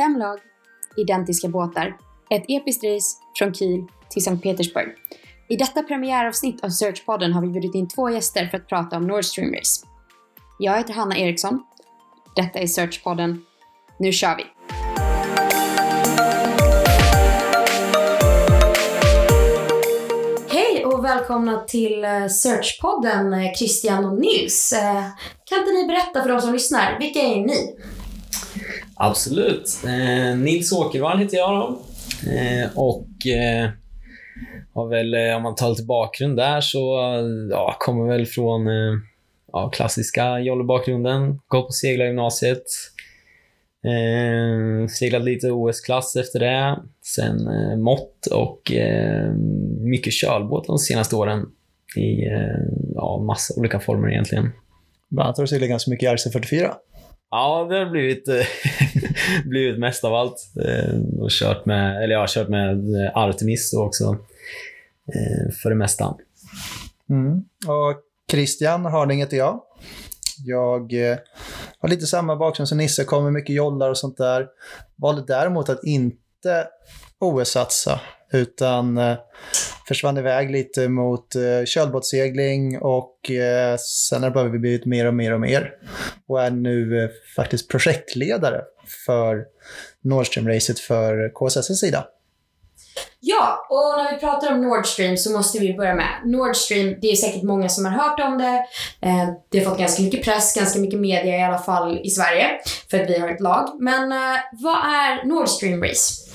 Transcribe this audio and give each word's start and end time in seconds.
fem 0.00 0.18
lag, 0.18 0.38
identiska 0.96 1.48
båtar, 1.48 1.96
ett 2.30 2.44
episkt 2.48 2.84
race 2.84 3.16
från 3.38 3.54
Kiel 3.54 3.84
till 4.10 4.24
Sankt 4.24 4.42
Petersburg. 4.42 4.88
I 5.48 5.56
detta 5.56 5.82
premiäravsnitt 5.82 6.64
av 6.64 6.68
Searchpodden 6.68 7.32
har 7.32 7.42
vi 7.42 7.48
bjudit 7.48 7.74
in 7.74 7.88
två 7.88 8.10
gäster 8.10 8.46
för 8.46 8.58
att 8.58 8.68
prata 8.68 8.96
om 8.96 9.06
Nord 9.06 9.24
Stream 9.24 9.54
Race. 9.54 9.86
Jag 10.58 10.78
heter 10.78 10.94
Hanna 10.94 11.16
Eriksson. 11.16 11.62
Detta 12.36 12.58
är 12.58 12.66
Searchpodden. 12.66 13.44
Nu 13.98 14.12
kör 14.12 14.36
vi! 14.36 14.44
Hej 20.48 20.84
och 20.84 21.04
välkomna 21.04 21.60
till 21.60 22.04
eh, 22.04 22.26
Searchpodden 22.26 23.32
eh, 23.32 23.52
Christian 23.52 24.04
och 24.04 24.20
Nils. 24.20 24.72
Eh, 24.72 25.04
kan 25.44 25.58
inte 25.58 25.72
ni 25.72 25.86
berätta 25.86 26.22
för 26.22 26.28
de 26.28 26.40
som 26.40 26.52
lyssnar, 26.52 26.98
vilka 26.98 27.20
är 27.20 27.36
ni? 27.36 27.76
Absolut. 29.02 29.80
Eh, 29.84 30.38
Nils 30.38 30.72
Åkervall 30.72 31.18
heter 31.18 31.36
jag 31.36 31.50
då. 31.50 31.80
Eh, 32.30 32.68
och 32.74 33.26
eh, 33.26 33.70
har 34.74 34.88
väl, 34.88 35.14
eh, 35.14 35.36
om 35.36 35.42
man 35.42 35.54
tar 35.54 35.70
lite 35.70 35.82
bakgrund 35.82 36.36
där, 36.36 36.60
så 36.60 37.00
eh, 37.00 37.24
ja, 37.50 37.76
kommer 37.78 38.08
väl 38.08 38.26
från 38.26 38.66
eh, 38.66 38.98
ja, 39.52 39.70
klassiska 39.70 40.38
jollebakgrunden. 40.40 41.40
Gått 41.48 41.66
på 41.66 41.72
seglargymnasiet. 41.72 42.64
Eh, 43.84 44.86
seglat 44.88 45.24
lite 45.24 45.50
OS-klass 45.50 46.16
efter 46.16 46.38
det. 46.40 46.78
Sen 47.02 47.48
eh, 47.48 47.76
mått 47.76 48.26
och 48.26 48.72
eh, 48.72 49.32
mycket 49.80 50.12
kölbåt 50.12 50.66
de 50.66 50.78
senaste 50.78 51.16
åren. 51.16 51.46
I 51.96 52.26
eh, 52.26 52.62
ja, 52.94 53.22
massa 53.26 53.54
olika 53.60 53.80
former 53.80 54.08
egentligen. 54.08 54.50
Bland 55.10 55.26
annat 55.26 55.36
har 55.36 55.44
du 55.44 55.48
seglat 55.48 55.68
ganska 55.68 55.90
mycket 55.90 56.10
RC44. 56.10 56.70
Ja, 57.30 57.66
det 57.70 57.78
har 57.78 57.86
blivit, 57.90 58.28
eh, 58.28 58.46
blivit 59.44 59.78
mest 59.78 60.04
av 60.04 60.14
allt. 60.14 60.52
Eh, 60.64 61.20
och 61.20 61.30
kört 61.30 61.66
med, 61.66 62.04
eller 62.04 62.14
jag 62.14 62.20
har 62.20 62.26
kört 62.26 62.48
med 62.48 62.94
eh, 62.94 63.16
Artemis 63.16 63.72
också. 63.72 64.16
För 65.62 65.70
det 65.70 65.76
mesta. 65.76 66.14
Mm. 67.10 67.44
Och 67.66 68.00
Christian 68.30 68.84
Harding 68.84 69.18
heter 69.18 69.36
jag. 69.36 69.60
Jag 70.44 70.92
har 71.78 71.88
lite 71.88 72.06
samma 72.06 72.36
bakgrund 72.36 72.68
som 72.68 72.78
Nisse, 72.78 73.04
kommer 73.04 73.30
mycket 73.30 73.54
jollar 73.54 73.90
och 73.90 73.98
sånt 73.98 74.16
där. 74.16 74.46
Valde 74.96 75.24
däremot 75.26 75.68
att 75.68 75.84
inte 75.84 76.66
OS-satsa, 77.18 78.00
utan 78.32 79.00
försvann 79.90 80.18
iväg 80.18 80.50
lite 80.50 80.88
mot 80.88 81.34
eh, 81.34 81.64
kölbåtssegling 81.66 82.78
och 82.78 83.30
eh, 83.30 83.76
sen 83.76 84.22
har 84.22 84.30
det 84.30 84.34
bara 84.34 84.48
blivit 84.48 84.86
mer 84.86 85.06
och 85.06 85.14
mer 85.14 85.32
och 85.34 85.40
mer. 85.40 85.72
Och 86.28 86.42
är 86.42 86.50
nu 86.50 87.04
eh, 87.04 87.10
faktiskt 87.36 87.68
projektledare 87.68 88.60
för 89.06 89.44
Nord 90.04 90.26
Stream-racet 90.26 90.78
för 90.78 91.30
KSS 91.34 91.80
sida. 91.80 92.04
Ja, 93.20 93.66
och 93.70 94.04
när 94.04 94.14
vi 94.14 94.20
pratar 94.20 94.52
om 94.52 94.60
Nord 94.60 94.86
Stream 94.86 95.16
så 95.16 95.32
måste 95.32 95.58
vi 95.58 95.74
börja 95.74 95.94
med 95.94 96.08
Nord 96.24 96.56
Stream. 96.56 96.96
Det 97.00 97.10
är 97.10 97.16
säkert 97.16 97.42
många 97.42 97.68
som 97.68 97.84
har 97.84 97.92
hört 97.92 98.20
om 98.20 98.38
det. 98.38 98.64
Eh, 99.00 99.28
det 99.50 99.58
har 99.58 99.70
fått 99.70 99.78
ganska 99.78 100.02
mycket 100.02 100.24
press, 100.24 100.54
ganska 100.54 100.78
mycket 100.78 101.00
media 101.00 101.36
i 101.36 101.42
alla 101.42 101.58
fall 101.58 102.00
i 102.04 102.10
Sverige 102.10 102.46
för 102.90 103.00
att 103.00 103.10
vi 103.10 103.18
har 103.18 103.28
ett 103.28 103.40
lag. 103.40 103.76
Men 103.80 104.12
eh, 104.12 104.40
vad 104.52 104.76
är 104.76 105.24
Nord 105.24 105.48
Stream 105.48 105.84
Race? 105.84 106.29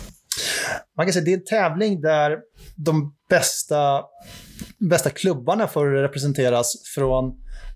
Man 0.98 1.06
kan 1.06 1.14
säga 1.14 1.22
att 1.22 1.26
det 1.26 1.34
är 1.34 1.38
en 1.38 1.46
tävling 1.46 2.02
där 2.02 2.38
de 2.76 3.16
bästa, 3.30 4.04
bästa 4.90 5.10
klubbarna 5.10 5.68
får 5.68 5.86
representeras 5.86 6.74
från 6.96 7.34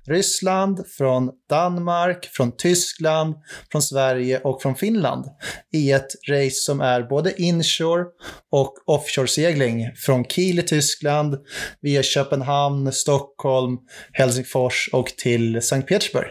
Ryssland, 0.07 0.87
från 0.97 1.31
Danmark, 1.49 2.29
från 2.31 2.57
Tyskland, 2.57 3.35
från 3.71 3.81
Sverige 3.81 4.39
och 4.39 4.61
från 4.61 4.75
Finland 4.75 5.25
i 5.73 5.91
ett 5.91 6.07
race 6.29 6.55
som 6.55 6.81
är 6.81 7.03
både 7.03 7.41
inshore 7.41 8.05
och 8.51 8.73
offshore-segling 8.85 9.91
från 9.95 10.25
Kiel 10.25 10.59
i 10.59 10.63
Tyskland 10.63 11.37
via 11.81 12.03
Köpenhamn, 12.03 12.91
Stockholm, 12.91 13.77
Helsingfors 14.13 14.89
och 14.93 15.07
till 15.07 15.61
Sankt 15.61 15.89
Petersburg. 15.89 16.27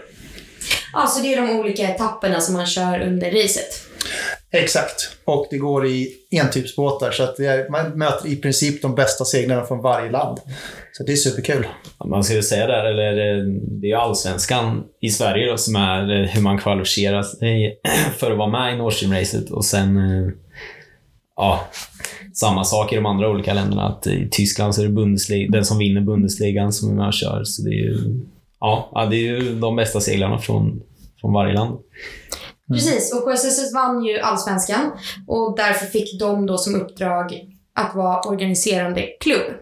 Alltså 0.92 1.22
det 1.22 1.34
är 1.34 1.42
de 1.42 1.50
olika 1.50 1.82
etapperna 1.82 2.40
som 2.40 2.54
man 2.54 2.66
kör 2.66 3.00
under 3.00 3.30
racet. 3.30 3.82
Exakt. 4.50 5.16
Och 5.24 5.46
det 5.50 5.58
går 5.58 5.86
i 5.86 6.14
entypsbåtar 6.30 7.10
så 7.10 7.22
att 7.22 7.40
är, 7.40 7.70
man 7.70 7.98
möter 7.98 8.28
i 8.28 8.36
princip 8.36 8.82
de 8.82 8.94
bästa 8.94 9.24
seglarna 9.24 9.64
från 9.64 9.82
varje 9.82 10.10
land. 10.10 10.38
Så 10.92 11.02
det 11.04 11.12
är 11.12 11.16
superkul. 11.16 11.66
Man 12.04 12.24
ska 12.24 12.34
ju 12.34 12.42
säga 12.42 12.66
där, 12.66 12.84
eller 12.84 13.12
eh, 13.12 13.44
det 13.52 13.86
är 13.86 13.88
ju 13.88 13.94
allsvenskan 13.94 14.84
i 15.00 15.10
Sverige 15.10 15.50
då, 15.50 15.56
som 15.56 15.76
är 15.76 16.20
eh, 16.20 16.28
hur 16.28 16.42
man 16.42 16.58
kvalificerar 16.58 17.22
sig 17.22 17.80
för 18.18 18.30
att 18.30 18.38
vara 18.38 18.50
med 18.50 18.74
i 18.74 18.76
Nord 18.76 18.92
Stream-racet. 18.92 19.50
Och 19.50 19.64
sen, 19.64 19.96
eh, 19.96 20.32
ja, 21.36 21.60
samma 22.34 22.64
sak 22.64 22.92
i 22.92 22.96
de 22.96 23.06
andra 23.06 23.30
olika 23.30 23.54
länderna. 23.54 23.88
Att 23.88 24.06
I 24.06 24.28
Tyskland 24.30 24.74
så 24.74 24.80
är 24.80 24.86
det 24.86 24.92
Bundesliga, 24.92 25.50
den 25.50 25.64
som 25.64 25.78
vinner 25.78 26.00
Bundesligan 26.00 26.72
som 26.72 26.90
är 26.90 26.94
med 26.94 27.06
och 27.06 27.12
kör. 27.12 27.44
Så 27.44 27.62
det 27.62 27.70
är 27.70 27.84
ju, 27.84 28.20
ja, 28.60 28.90
ja, 28.94 29.06
det 29.06 29.16
är 29.16 29.20
ju 29.20 29.54
de 29.60 29.76
bästa 29.76 30.00
seglarna 30.00 30.38
från, 30.38 30.82
från 31.20 31.32
varje 31.32 31.54
land. 31.54 31.78
Precis, 32.68 33.12
och 33.14 33.32
KSS 33.32 33.74
vann 33.74 34.04
ju 34.04 34.18
allsvenskan 34.18 34.90
och 35.26 35.56
därför 35.56 35.86
fick 35.86 36.20
de 36.20 36.46
då 36.46 36.58
som 36.58 36.74
uppdrag 36.74 37.44
att 37.74 37.94
vara 37.94 38.20
organiserande 38.20 39.02
klubb. 39.20 39.52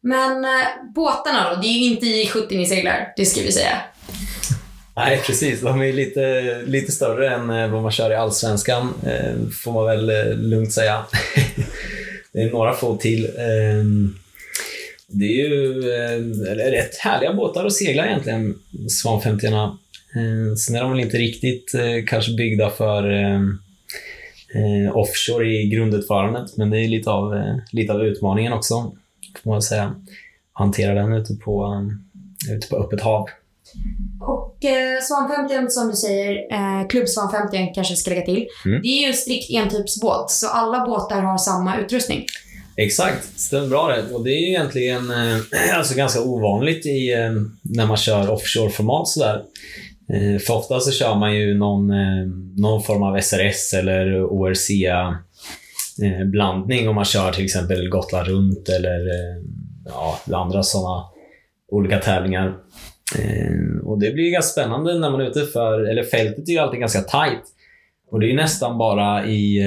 Men 0.00 0.44
eh, 0.44 0.50
båtarna 0.94 1.50
då, 1.54 1.60
det 1.60 1.66
är 1.66 1.78
ju 1.78 1.90
inte 1.90 2.06
J70 2.06 2.56
ni 2.56 2.66
seglar, 2.66 3.12
det 3.16 3.26
ska 3.26 3.40
vi 3.40 3.52
säga. 3.52 3.80
Nej, 4.96 5.22
precis. 5.26 5.60
De 5.60 5.82
är 5.82 5.92
lite, 5.92 6.42
lite 6.66 6.92
större 6.92 7.34
än 7.34 7.50
eh, 7.50 7.70
vad 7.70 7.82
man 7.82 7.90
kör 7.92 8.10
i 8.10 8.14
Allsvenskan, 8.14 8.94
eh, 9.06 9.34
får 9.64 9.72
man 9.72 9.86
väl 9.86 10.38
lugnt 10.50 10.72
säga. 10.72 11.04
det 12.32 12.40
är 12.42 12.50
några 12.50 12.72
få 12.74 12.96
till. 12.96 13.24
Eh, 13.24 13.84
Det 15.06 15.24
är 15.24 15.48
ju 15.48 15.92
eh, 15.92 16.54
rätt 16.54 16.96
härliga 16.98 17.32
båtar 17.32 17.66
att 17.66 17.72
segla 17.72 18.06
egentligen, 18.06 18.54
Svan 18.88 19.22
50 19.22 19.46
eh, 20.16 20.54
Sen 20.54 20.76
är 20.76 20.80
de 20.80 20.90
väl 20.90 21.00
inte 21.00 21.16
riktigt 21.16 21.74
eh, 21.74 22.04
kanske 22.06 22.34
byggda 22.34 22.70
för 22.70 23.10
eh, 24.54 24.96
offshore 24.96 25.46
i 25.46 25.68
grundutförandet, 25.68 26.56
men 26.56 26.70
det 26.70 26.78
är 26.78 26.88
lite 26.88 27.10
av, 27.10 27.34
lite 27.72 27.92
av 27.92 28.02
utmaningen 28.02 28.52
också, 28.52 28.92
får 29.42 29.50
man 29.50 29.62
säga. 29.62 29.94
Hantera 30.52 30.94
den 30.94 31.12
ute 31.12 31.34
på, 31.34 31.82
ute 32.50 32.68
på 32.68 32.76
öppet 32.76 33.00
hav. 33.00 33.28
Och 34.20 34.64
eh, 34.64 35.00
Svan 35.02 35.48
50 35.48 35.70
som 35.70 35.88
du 35.88 35.96
säger, 35.96 36.52
eh, 36.52 36.88
Klubb 36.88 37.08
Svan 37.08 37.30
50 37.30 37.72
kanske 37.74 37.96
ska 37.96 38.10
lägga 38.10 38.24
till. 38.24 38.46
Mm. 38.66 38.82
Det 38.82 38.88
är 38.88 39.00
ju 39.00 39.06
en 39.06 39.14
strikt 39.14 39.50
entypsbåt, 39.50 40.30
så 40.30 40.48
alla 40.48 40.86
båtar 40.86 41.22
har 41.22 41.38
samma 41.38 41.78
utrustning. 41.78 42.26
Exakt, 42.76 43.40
stämmer 43.40 43.68
bra 43.68 43.88
det. 43.88 44.14
Och 44.14 44.24
det 44.24 44.30
är 44.30 44.48
egentligen 44.48 45.10
eh, 45.10 45.38
alltså 45.78 45.94
ganska 45.94 46.20
ovanligt 46.20 46.86
i, 46.86 47.12
eh, 47.12 47.32
när 47.62 47.86
man 47.86 47.96
kör 47.96 48.30
offshore-format 48.30 49.08
sådär. 49.08 49.42
Eh, 50.08 50.38
för 50.38 50.54
ofta 50.54 50.80
så 50.80 50.90
kör 50.90 51.14
man 51.14 51.36
ju 51.36 51.54
någon, 51.54 51.90
eh, 51.90 52.26
någon 52.56 52.82
form 52.82 53.02
av 53.02 53.16
SRS 53.16 53.74
eller 53.74 54.24
ORC-blandning 54.24 56.84
eh, 56.84 56.88
om 56.88 56.94
man 56.94 57.04
kör 57.04 57.32
till 57.32 57.44
exempel 57.44 57.88
Gotland 57.88 58.28
runt 58.28 58.68
eller 58.68 59.00
ja, 59.86 60.20
andra 60.32 60.62
sådana 60.62 61.04
olika 61.68 61.98
tävlingar. 61.98 62.56
Och 63.84 64.00
det 64.00 64.10
blir 64.10 64.24
ju 64.24 64.30
ganska 64.30 64.60
spännande 64.60 64.98
när 64.98 65.10
man 65.10 65.20
är 65.20 65.24
ute 65.24 65.46
för, 65.46 65.80
eller 65.80 66.02
fältet 66.02 66.48
är 66.48 66.52
ju 66.52 66.58
alltid 66.58 66.80
ganska 66.80 67.00
tight. 67.00 67.42
Och 68.10 68.20
det 68.20 68.26
är 68.26 68.28
ju 68.28 68.36
nästan 68.36 68.78
bara 68.78 69.26
i 69.26 69.62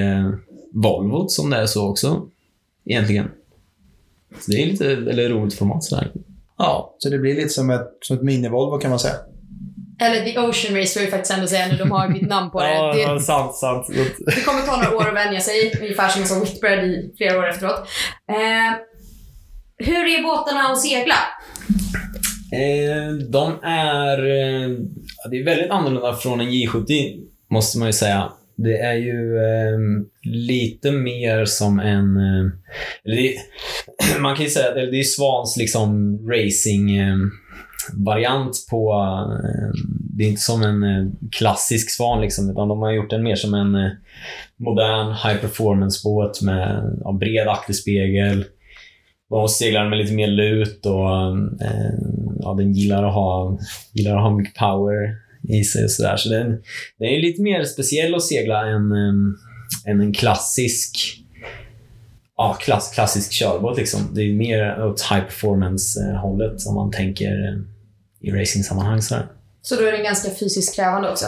Volvot 0.74 1.12
Volvo 1.12 1.28
som 1.28 1.50
det 1.50 1.58
är 1.58 1.66
så 1.66 1.90
också 1.90 2.22
egentligen. 2.86 3.28
Så 4.40 4.52
det 4.52 4.64
är 4.64 4.66
lite 4.66 4.92
eller 4.92 5.30
roligt 5.30 5.54
format 5.54 5.84
sådär. 5.84 6.12
Ja, 6.58 6.96
så 6.98 7.10
det 7.10 7.18
blir 7.18 7.36
lite 7.36 7.50
som 7.50 7.70
ett, 7.70 7.98
som 8.02 8.18
ett 8.18 8.24
mini-Volvo 8.24 8.80
kan 8.80 8.90
man 8.90 9.00
säga. 9.00 9.16
Eller 10.02 10.26
The 10.26 10.40
Ocean 10.40 10.76
Race 10.76 11.00
får 11.00 11.06
vi 11.06 11.12
faktiskt 11.12 11.34
ändå 11.34 11.48
säga 11.48 11.68
nu, 11.68 11.78
de 11.78 11.92
har 11.92 12.10
bytt 12.10 12.30
namn 12.30 12.52
på 12.52 12.62
det. 12.62 12.94
det. 13.14 13.20
sant, 13.20 13.56
sant. 13.56 13.88
Det 14.26 14.42
kommer 14.46 14.62
ta 14.62 14.76
några 14.76 14.98
år 14.98 15.08
att 15.08 15.16
vänja 15.16 15.40
sig, 15.40 15.74
ungefär 15.82 16.10
som 16.10 16.22
jag 16.22 16.30
sa 16.30 16.40
Whitbread 16.40 16.86
i 16.86 17.14
flera 17.18 17.40
år 17.40 17.50
efteråt. 17.50 17.88
Eh, 18.30 18.78
hur 19.78 20.20
är 20.20 20.24
båtarna 20.24 20.62
att 20.62 20.82
segla? 20.82 21.16
Eh, 22.52 23.14
de 23.14 23.60
är... 23.64 24.26
Eh, 24.26 24.70
ja, 25.24 25.30
det 25.32 25.38
är 25.40 25.46
väldigt 25.46 25.72
annorlunda 25.72 26.14
från 26.14 26.42
en 26.42 26.50
J70, 26.50 27.20
måste 27.52 27.80
man 27.80 27.88
ju 27.88 27.94
säga. 27.94 28.32
Det 28.56 28.78
är 28.78 28.94
ju 28.94 29.38
eh, 29.38 29.80
lite 30.24 30.92
mer 30.92 31.46
som 31.46 31.80
en... 31.80 32.18
Eh, 32.18 32.52
det, 33.04 33.36
man 34.20 34.36
kan 34.36 34.46
ju 34.46 34.52
säga 34.52 34.68
att 34.68 34.76
det 34.76 35.00
är 35.00 35.04
Svans 35.04 35.58
liksom 35.58 36.20
racing... 36.30 36.90
Variant 37.94 38.68
på... 38.70 38.94
Eh, 39.44 39.82
det 40.18 40.24
är 40.24 40.28
inte 40.28 40.42
som 40.42 40.64
en 40.64 40.84
eh, 40.84 41.12
klassisk 41.32 41.90
Svan, 41.90 42.22
liksom, 42.22 42.50
utan 42.50 42.68
de 42.68 42.82
har 42.82 42.92
gjort 42.92 43.10
den 43.10 43.24
mer 43.24 43.36
som 43.36 43.54
en 43.54 43.76
eh, 43.76 43.92
modern 44.58 45.08
high 45.08 45.42
performance-båt 45.42 46.42
med 46.42 46.98
ja, 47.04 47.12
bred 47.12 47.48
akterspegel. 47.48 48.46
De 49.30 49.48
seglar 49.48 49.90
med 49.90 49.98
lite 49.98 50.14
mer 50.14 50.28
lut 50.28 50.86
och 50.86 51.38
ja, 52.40 52.54
den 52.58 52.74
gillar 52.74 53.04
att, 53.04 53.14
ha, 53.14 53.60
gillar 53.94 54.16
att 54.16 54.22
ha 54.22 54.38
mycket 54.38 54.56
power 54.56 55.16
i 55.50 55.64
sig 55.64 55.84
och 55.84 55.92
sådär. 55.92 56.18
Så 56.18 56.30
den, 56.30 56.48
den 57.00 57.08
är 57.08 57.22
lite 57.22 57.42
mer 57.42 57.64
speciell 57.64 58.16
att 58.16 58.24
segla 58.24 58.68
än, 58.68 58.92
än 59.86 60.02
en 60.02 60.14
klassisk 60.14 60.98
ja, 62.38 62.54
klass, 62.54 62.92
klassisk 62.94 63.32
körbåt. 63.32 63.78
Liksom. 63.78 64.02
Det 64.14 64.22
är 64.22 64.34
mer 64.34 64.86
åt 64.86 65.02
high 65.02 65.24
performance-hållet 65.24 66.68
om 66.68 66.76
man 66.76 66.92
tänker 66.92 67.64
i 68.22 68.32
racing-sammanhang. 68.32 69.02
Så, 69.02 69.16
så 69.62 69.76
då 69.76 69.82
är 69.82 69.92
den 69.92 70.04
ganska 70.04 70.32
fysiskt 70.32 70.76
krävande 70.76 71.12
också? 71.12 71.26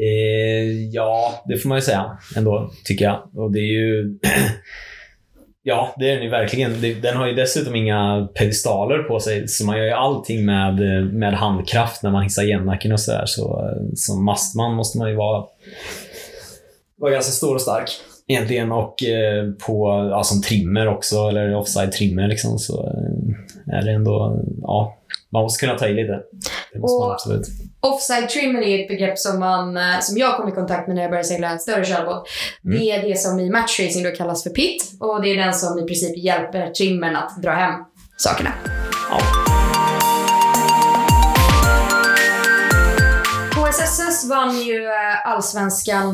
Eh, 0.00 0.88
ja, 0.92 1.44
det 1.46 1.58
får 1.58 1.68
man 1.68 1.78
ju 1.78 1.82
säga 1.82 2.18
ändå, 2.36 2.70
tycker 2.84 3.04
jag. 3.04 3.30
Och 3.34 3.52
det 3.52 3.58
är 3.58 3.72
ju... 3.72 4.18
ja, 5.62 5.94
det 5.98 6.10
är 6.10 6.14
den 6.14 6.24
ju 6.24 6.30
verkligen. 6.30 7.00
Den 7.02 7.16
har 7.16 7.26
ju 7.26 7.34
dessutom 7.34 7.74
inga 7.74 8.28
pedestaler 8.34 9.02
på 9.02 9.20
sig, 9.20 9.48
så 9.48 9.64
man 9.64 9.78
gör 9.78 9.84
ju 9.84 9.90
allting 9.90 10.44
med, 10.44 10.74
med 11.12 11.34
handkraft 11.34 12.02
när 12.02 12.10
man 12.10 12.22
hissar 12.22 12.44
gennacken 12.44 12.92
och 12.92 13.00
sådär. 13.00 13.24
Så 13.26 13.70
som 13.94 14.24
mastman 14.24 14.74
måste 14.74 14.98
man 14.98 15.10
ju 15.10 15.16
vara, 15.16 15.44
vara 16.96 17.12
ganska 17.12 17.32
stor 17.32 17.54
och 17.54 17.60
stark 17.60 17.90
egentligen. 18.26 18.72
Och 18.72 19.04
eh, 19.04 19.50
på, 19.66 20.08
ja, 20.10 20.22
som 20.24 20.42
trimmer 20.42 20.88
också, 20.88 21.16
eller 21.16 21.54
offside 21.54 21.92
trimmer 21.92 22.28
liksom, 22.28 22.58
så 22.58 22.86
eh, 22.86 23.78
är 23.78 23.82
det 23.82 23.90
ändå, 23.92 24.44
ja, 24.62 24.96
man 25.36 25.42
måste 25.42 25.66
kunna 25.66 25.78
ta 25.78 25.86
i 25.86 25.94
lite. 25.94 26.20
Det 26.72 26.78
måste 26.78 26.94
och 26.94 27.00
man 27.00 27.12
absolut. 27.12 27.46
Offside 27.80 28.28
trimmer 28.28 28.62
är 28.62 28.82
ett 28.82 28.88
begrepp 28.88 29.18
som, 29.18 29.40
man, 29.40 29.76
eh, 29.76 30.00
som 30.00 30.18
jag 30.18 30.36
kom 30.36 30.48
i 30.48 30.52
kontakt 30.52 30.86
med 30.86 30.96
när 30.96 31.02
jag 31.02 31.10
började 31.10 31.28
segla 31.28 31.50
en 31.50 31.58
större 31.58 31.84
körbåt. 31.84 32.28
Mm. 32.64 32.78
Det 32.78 32.90
är 32.90 33.08
det 33.08 33.18
som 33.18 33.40
i 33.40 33.50
matchracing 33.50 34.02
då 34.02 34.10
kallas 34.10 34.42
för 34.42 34.50
pit 34.50 34.92
och 35.00 35.22
det 35.22 35.28
är 35.28 35.36
den 35.36 35.54
som 35.54 35.78
i 35.78 35.86
princip 35.86 36.18
hjälper 36.18 36.70
trimmern 36.70 37.16
att 37.16 37.42
dra 37.42 37.50
hem 37.50 37.84
sakerna. 38.16 38.50
Ja. 39.10 39.20
HSSS 43.56 44.30
vann 44.30 44.60
ju 44.60 44.84
eh, 44.84 45.26
allsvenskan 45.26 46.08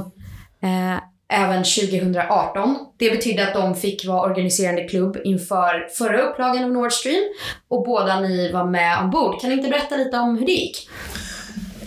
eh, 0.63 1.12
även 1.33 1.65
2018. 1.65 2.77
Det 2.97 3.11
betydde 3.11 3.49
att 3.49 3.55
de 3.55 3.75
fick 3.75 4.07
vara 4.07 4.31
organiserande 4.31 4.89
klubb 4.89 5.17
inför 5.25 5.89
förra 5.89 6.23
upplagan 6.23 6.65
av 6.65 6.71
Nord 6.71 6.93
Stream 6.93 7.23
och 7.69 7.85
båda 7.85 8.21
ni 8.21 8.53
var 8.53 8.65
med 8.65 8.99
ombord. 8.99 9.41
Kan 9.41 9.51
ni 9.51 9.57
inte 9.57 9.69
berätta 9.69 9.97
lite 9.97 10.17
om 10.17 10.39
hur 10.39 10.47
det 10.47 10.53
gick? 10.53 10.89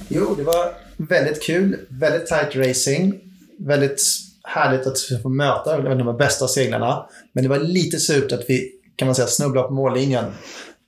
Jo, 0.07 0.36
det 0.38 0.44
var 0.44 0.74
väldigt 0.97 1.44
kul. 1.44 1.77
Väldigt 1.89 2.27
tight 2.27 2.56
racing. 2.56 3.13
Väldigt 3.59 4.01
härligt 4.44 4.88
att 4.88 5.21
få 5.21 5.30
möta 5.30 5.77
de 5.77 6.18
bästa 6.18 6.47
seglarna. 6.47 7.09
Men 7.33 7.44
det 7.44 7.50
var 7.50 7.59
lite 7.59 8.00
surt 8.00 8.31
att 8.31 8.50
vi, 8.50 8.71
kan 8.95 9.06
man 9.06 9.15
säga, 9.15 9.27
snubblade 9.27 9.68
på 9.68 9.74
mållinjen. 9.74 10.25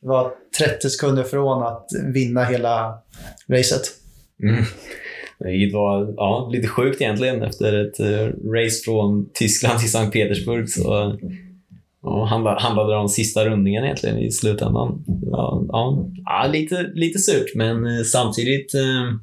Det 0.01 0.07
var 0.07 0.31
30 0.57 0.89
sekunder 0.89 1.24
från 1.24 1.63
att 1.63 1.88
vinna 2.13 2.44
hela 2.44 2.98
racet. 3.50 3.81
Mm. 4.44 4.63
Vilket 5.39 5.74
var 5.74 6.13
ja, 6.18 6.50
lite 6.54 6.68
sjukt 6.68 7.01
egentligen 7.01 7.42
efter 7.44 7.86
ett 7.86 8.00
eh, 8.00 8.28
race 8.51 8.84
från 8.86 9.30
Tyskland 9.34 9.80
till 9.80 9.92
Sankt 9.92 10.13
Petersburg. 10.13 10.69
Så 10.69 11.18
och 12.01 12.28
handlade, 12.28 12.62
handlade 12.62 12.95
om 12.95 13.10
sista 13.10 13.45
rundningen 13.45 13.84
egentligen 13.84 14.18
i 14.18 14.31
slutändan. 14.31 15.04
Ja, 15.31 15.66
ja, 15.68 16.07
ja 16.25 16.50
lite, 16.51 16.92
lite 16.94 17.19
surt, 17.19 17.56
men 17.56 17.86
eh, 17.86 18.04
samtidigt 18.04 18.74
eh, 18.74 19.13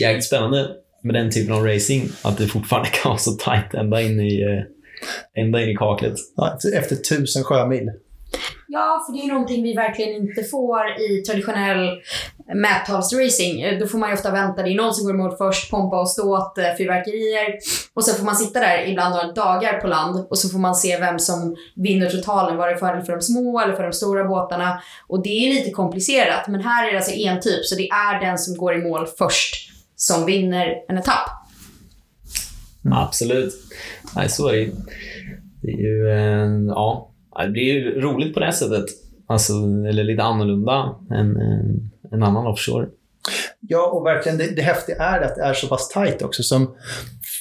jävligt 0.00 0.24
spännande 0.24 0.68
med 1.02 1.14
den 1.14 1.30
typen 1.30 1.54
av 1.54 1.66
racing. 1.66 2.08
Att 2.22 2.38
det 2.38 2.46
fortfarande 2.46 2.88
kan 3.02 3.10
vara 3.10 3.18
så 3.18 3.32
tight 3.32 3.74
ända 3.74 4.02
in 4.02 4.20
i, 4.20 4.42
eh, 4.42 5.42
ända 5.42 5.62
in 5.62 5.68
i 5.68 5.76
kaklet. 5.76 6.14
Ja, 6.36 6.58
efter 6.74 6.96
tusen 6.96 7.44
sjömil. 7.44 7.90
Ja, 8.68 9.04
för 9.06 9.12
det 9.12 9.18
är 9.18 9.32
någonting 9.32 9.62
vi 9.62 9.74
verkligen 9.74 10.14
inte 10.14 10.42
får 10.42 11.00
i 11.00 11.22
traditionell 11.22 11.90
mättalsracing. 12.54 13.78
Då 13.80 13.86
får 13.86 13.98
man 13.98 14.08
ju 14.08 14.14
ofta 14.14 14.30
vänta. 14.30 14.62
Det 14.62 14.70
är 14.70 14.74
någon 14.74 14.94
som 14.94 15.06
går 15.06 15.14
emot 15.14 15.38
först, 15.38 15.70
pompa 15.70 16.00
och 16.00 16.10
ståt, 16.10 16.58
eh, 16.58 16.64
fyrverkerier. 16.78 17.58
Och 17.94 18.04
sen 18.04 18.14
får 18.14 18.24
man 18.24 18.36
sitta 18.36 18.60
där 18.60 18.86
ibland 18.86 19.14
några 19.14 19.32
dagar 19.32 19.80
på 19.80 19.86
land 19.86 20.26
och 20.30 20.38
så 20.38 20.48
får 20.48 20.58
man 20.58 20.74
se 20.74 20.98
vem 20.98 21.18
som 21.18 21.56
vinner 21.76 22.10
totalen. 22.10 22.56
Var 22.56 22.68
det 22.68 22.76
fördel 22.76 23.02
för 23.02 23.12
de 23.12 23.22
små 23.22 23.60
eller 23.60 23.74
för 23.74 23.82
de 23.82 23.92
stora 23.92 24.24
båtarna? 24.24 24.82
Och 25.06 25.22
det 25.22 25.46
är 25.46 25.54
lite 25.54 25.70
komplicerat. 25.70 26.48
Men 26.48 26.60
här 26.60 26.86
är 26.86 26.90
det 26.92 26.98
alltså 26.98 27.12
en 27.12 27.40
typ, 27.40 27.64
så 27.64 27.74
det 27.74 27.88
är 27.88 28.20
den 28.20 28.38
som 28.38 28.56
går 28.56 28.74
i 28.74 28.78
mål 28.78 29.06
först 29.18 29.72
som 29.96 30.26
vinner 30.26 30.74
en 30.88 30.98
etapp. 30.98 31.30
Mm. 32.84 32.98
Absolut. 32.98 33.54
Nej, 34.16 34.28
så 34.28 34.48
är 34.48 34.52
det 34.52 34.58
ju. 34.58 34.72
Det 35.62 35.68
är 35.68 35.76
ju, 35.76 36.10
eh, 36.10 36.72
ja, 37.36 37.44
det 37.44 37.50
blir 37.50 37.62
ju 37.62 38.00
roligt 38.00 38.34
på 38.34 38.40
det 38.40 38.52
sättet. 38.52 38.84
Alltså, 39.26 39.52
eller 39.88 40.04
lite 40.04 40.22
annorlunda 40.22 40.94
än 41.10 41.36
en, 42.12 42.22
annan 42.22 42.46
offshore. 42.46 42.88
Ja, 43.60 43.90
och 43.90 44.06
verkligen 44.06 44.38
det, 44.38 44.56
det 44.56 44.62
häftiga 44.62 44.96
är 44.96 45.20
att 45.20 45.34
det 45.34 45.42
är 45.42 45.54
så 45.54 45.66
pass 45.66 45.88
tight 45.88 46.22
också. 46.22 46.42
Som 46.42 46.76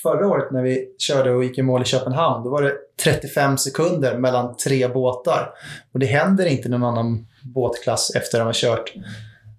förra 0.04 0.28
året 0.28 0.52
när 0.52 0.64
vi 0.64 0.96
körde 0.98 1.32
och 1.32 1.44
gick 1.44 1.58
i 1.58 1.62
mål 1.62 1.82
i 1.82 1.86
Köpenhamn, 1.86 2.44
då 2.44 2.50
var 2.50 2.62
det 2.62 2.74
35 3.04 3.58
sekunder 3.58 4.18
mellan 4.18 4.58
tre 4.58 4.88
båtar. 4.88 5.50
Och 5.94 6.00
det 6.00 6.06
händer 6.06 6.46
inte 6.46 6.68
i 6.68 6.72
någon 6.72 6.84
annan 6.84 7.28
båtklass 7.44 8.12
efter 8.16 8.38
att 8.38 8.42
de 8.42 8.46
har 8.46 8.54
kört 8.54 8.94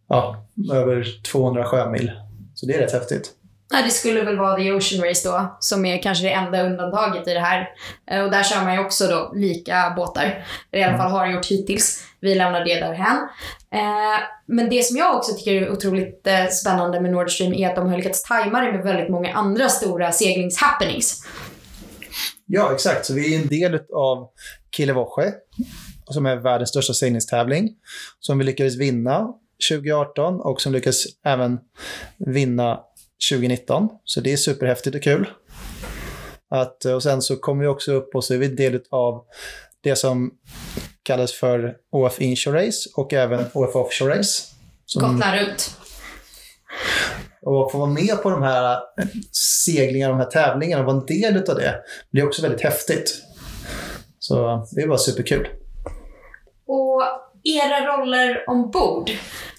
ja, 0.08 0.46
över 0.72 1.06
200 1.32 1.64
sjömil. 1.64 2.12
Så 2.54 2.66
det 2.66 2.74
är 2.74 2.78
rätt 2.78 2.92
häftigt. 2.92 3.32
Ja, 3.70 3.82
det 3.84 3.90
skulle 3.90 4.24
väl 4.24 4.38
vara 4.38 4.56
The 4.56 4.72
Ocean 4.72 5.04
Race 5.04 5.28
då, 5.28 5.56
som 5.60 5.84
är 5.84 6.02
kanske 6.02 6.24
det 6.24 6.32
enda 6.32 6.62
undantaget 6.62 7.28
i 7.28 7.34
det 7.34 7.40
här. 7.40 7.68
Eh, 8.10 8.22
och 8.22 8.30
där 8.30 8.42
kör 8.42 8.62
man 8.62 8.74
ju 8.74 8.80
också 8.80 9.06
då 9.06 9.32
lika 9.34 9.92
båtar. 9.96 10.46
I 10.72 10.82
alla 10.82 10.98
fall 10.98 11.10
har 11.10 11.26
gjort 11.26 11.46
hittills. 11.46 12.04
Vi 12.20 12.34
lämnar 12.34 12.64
det 12.64 12.80
därhän. 12.80 13.16
Eh, 13.72 14.20
men 14.46 14.70
det 14.70 14.82
som 14.82 14.96
jag 14.96 15.16
också 15.16 15.32
tycker 15.32 15.54
är 15.54 15.70
otroligt 15.72 16.26
eh, 16.26 16.46
spännande 16.46 17.00
med 17.00 17.12
Nord 17.12 17.30
Stream 17.30 17.52
är 17.52 17.68
att 17.68 17.76
de 17.76 17.88
har 17.88 17.96
lyckats 17.96 18.22
tajma 18.22 18.60
det 18.60 18.72
med 18.72 18.82
väldigt 18.82 19.10
många 19.10 19.32
andra 19.34 19.68
stora 19.68 20.12
seglingshappenings. 20.12 21.26
Ja, 22.46 22.72
exakt. 22.74 23.06
Så 23.06 23.14
vi 23.14 23.34
är 23.34 23.40
en 23.40 23.48
del 23.48 23.80
av 23.94 24.28
Kilevoche, 24.76 25.32
som 26.04 26.26
är 26.26 26.36
världens 26.36 26.68
största 26.68 26.92
seglingstävling, 26.92 27.70
som 28.20 28.38
vi 28.38 28.44
lyckades 28.44 28.76
vinna 28.76 29.28
2018 29.70 30.40
och 30.40 30.60
som 30.60 30.72
lyckades 30.72 31.04
även 31.24 31.58
vinna 32.18 32.80
2019. 33.30 33.88
Så 34.04 34.20
det 34.20 34.32
är 34.32 34.36
superhäftigt 34.36 34.96
och 34.96 35.02
kul. 35.02 35.30
Att, 36.50 36.84
och 36.84 37.02
sen 37.02 37.22
så 37.22 37.36
kommer 37.36 37.62
vi 37.62 37.68
också 37.68 37.92
upp 37.92 38.14
och 38.14 38.24
så 38.24 38.34
är 38.34 38.38
vi 38.38 38.48
del 38.48 38.80
av 38.90 39.24
det 39.80 39.96
som 39.96 40.30
kallas 41.02 41.32
för 41.32 41.76
OF 41.92 42.20
Inshore 42.20 42.66
Race 42.66 42.90
och 42.96 43.12
även 43.12 43.44
OF 43.54 43.76
Offshore 43.76 44.18
Race. 44.18 44.42
Gotland 44.94 45.34
runt. 45.34 45.76
Och 47.42 47.72
få 47.72 47.78
vara 47.78 47.90
med 47.90 48.22
på 48.22 48.30
de 48.30 48.42
här 48.42 48.78
seglingarna, 49.64 50.12
de 50.12 50.20
här 50.20 50.30
tävlingarna 50.30 50.82
och 50.82 50.86
vara 50.86 50.96
en 50.96 51.06
del 51.06 51.36
av 51.50 51.56
det 51.56 51.82
blir 52.10 52.26
också 52.26 52.42
väldigt 52.42 52.60
häftigt. 52.60 53.22
Så 54.18 54.66
det 54.70 54.86
var 54.86 54.96
superkul. 54.96 55.48
Och 56.66 57.02
era 57.44 57.86
roller 57.86 58.44
ombord, 58.50 59.10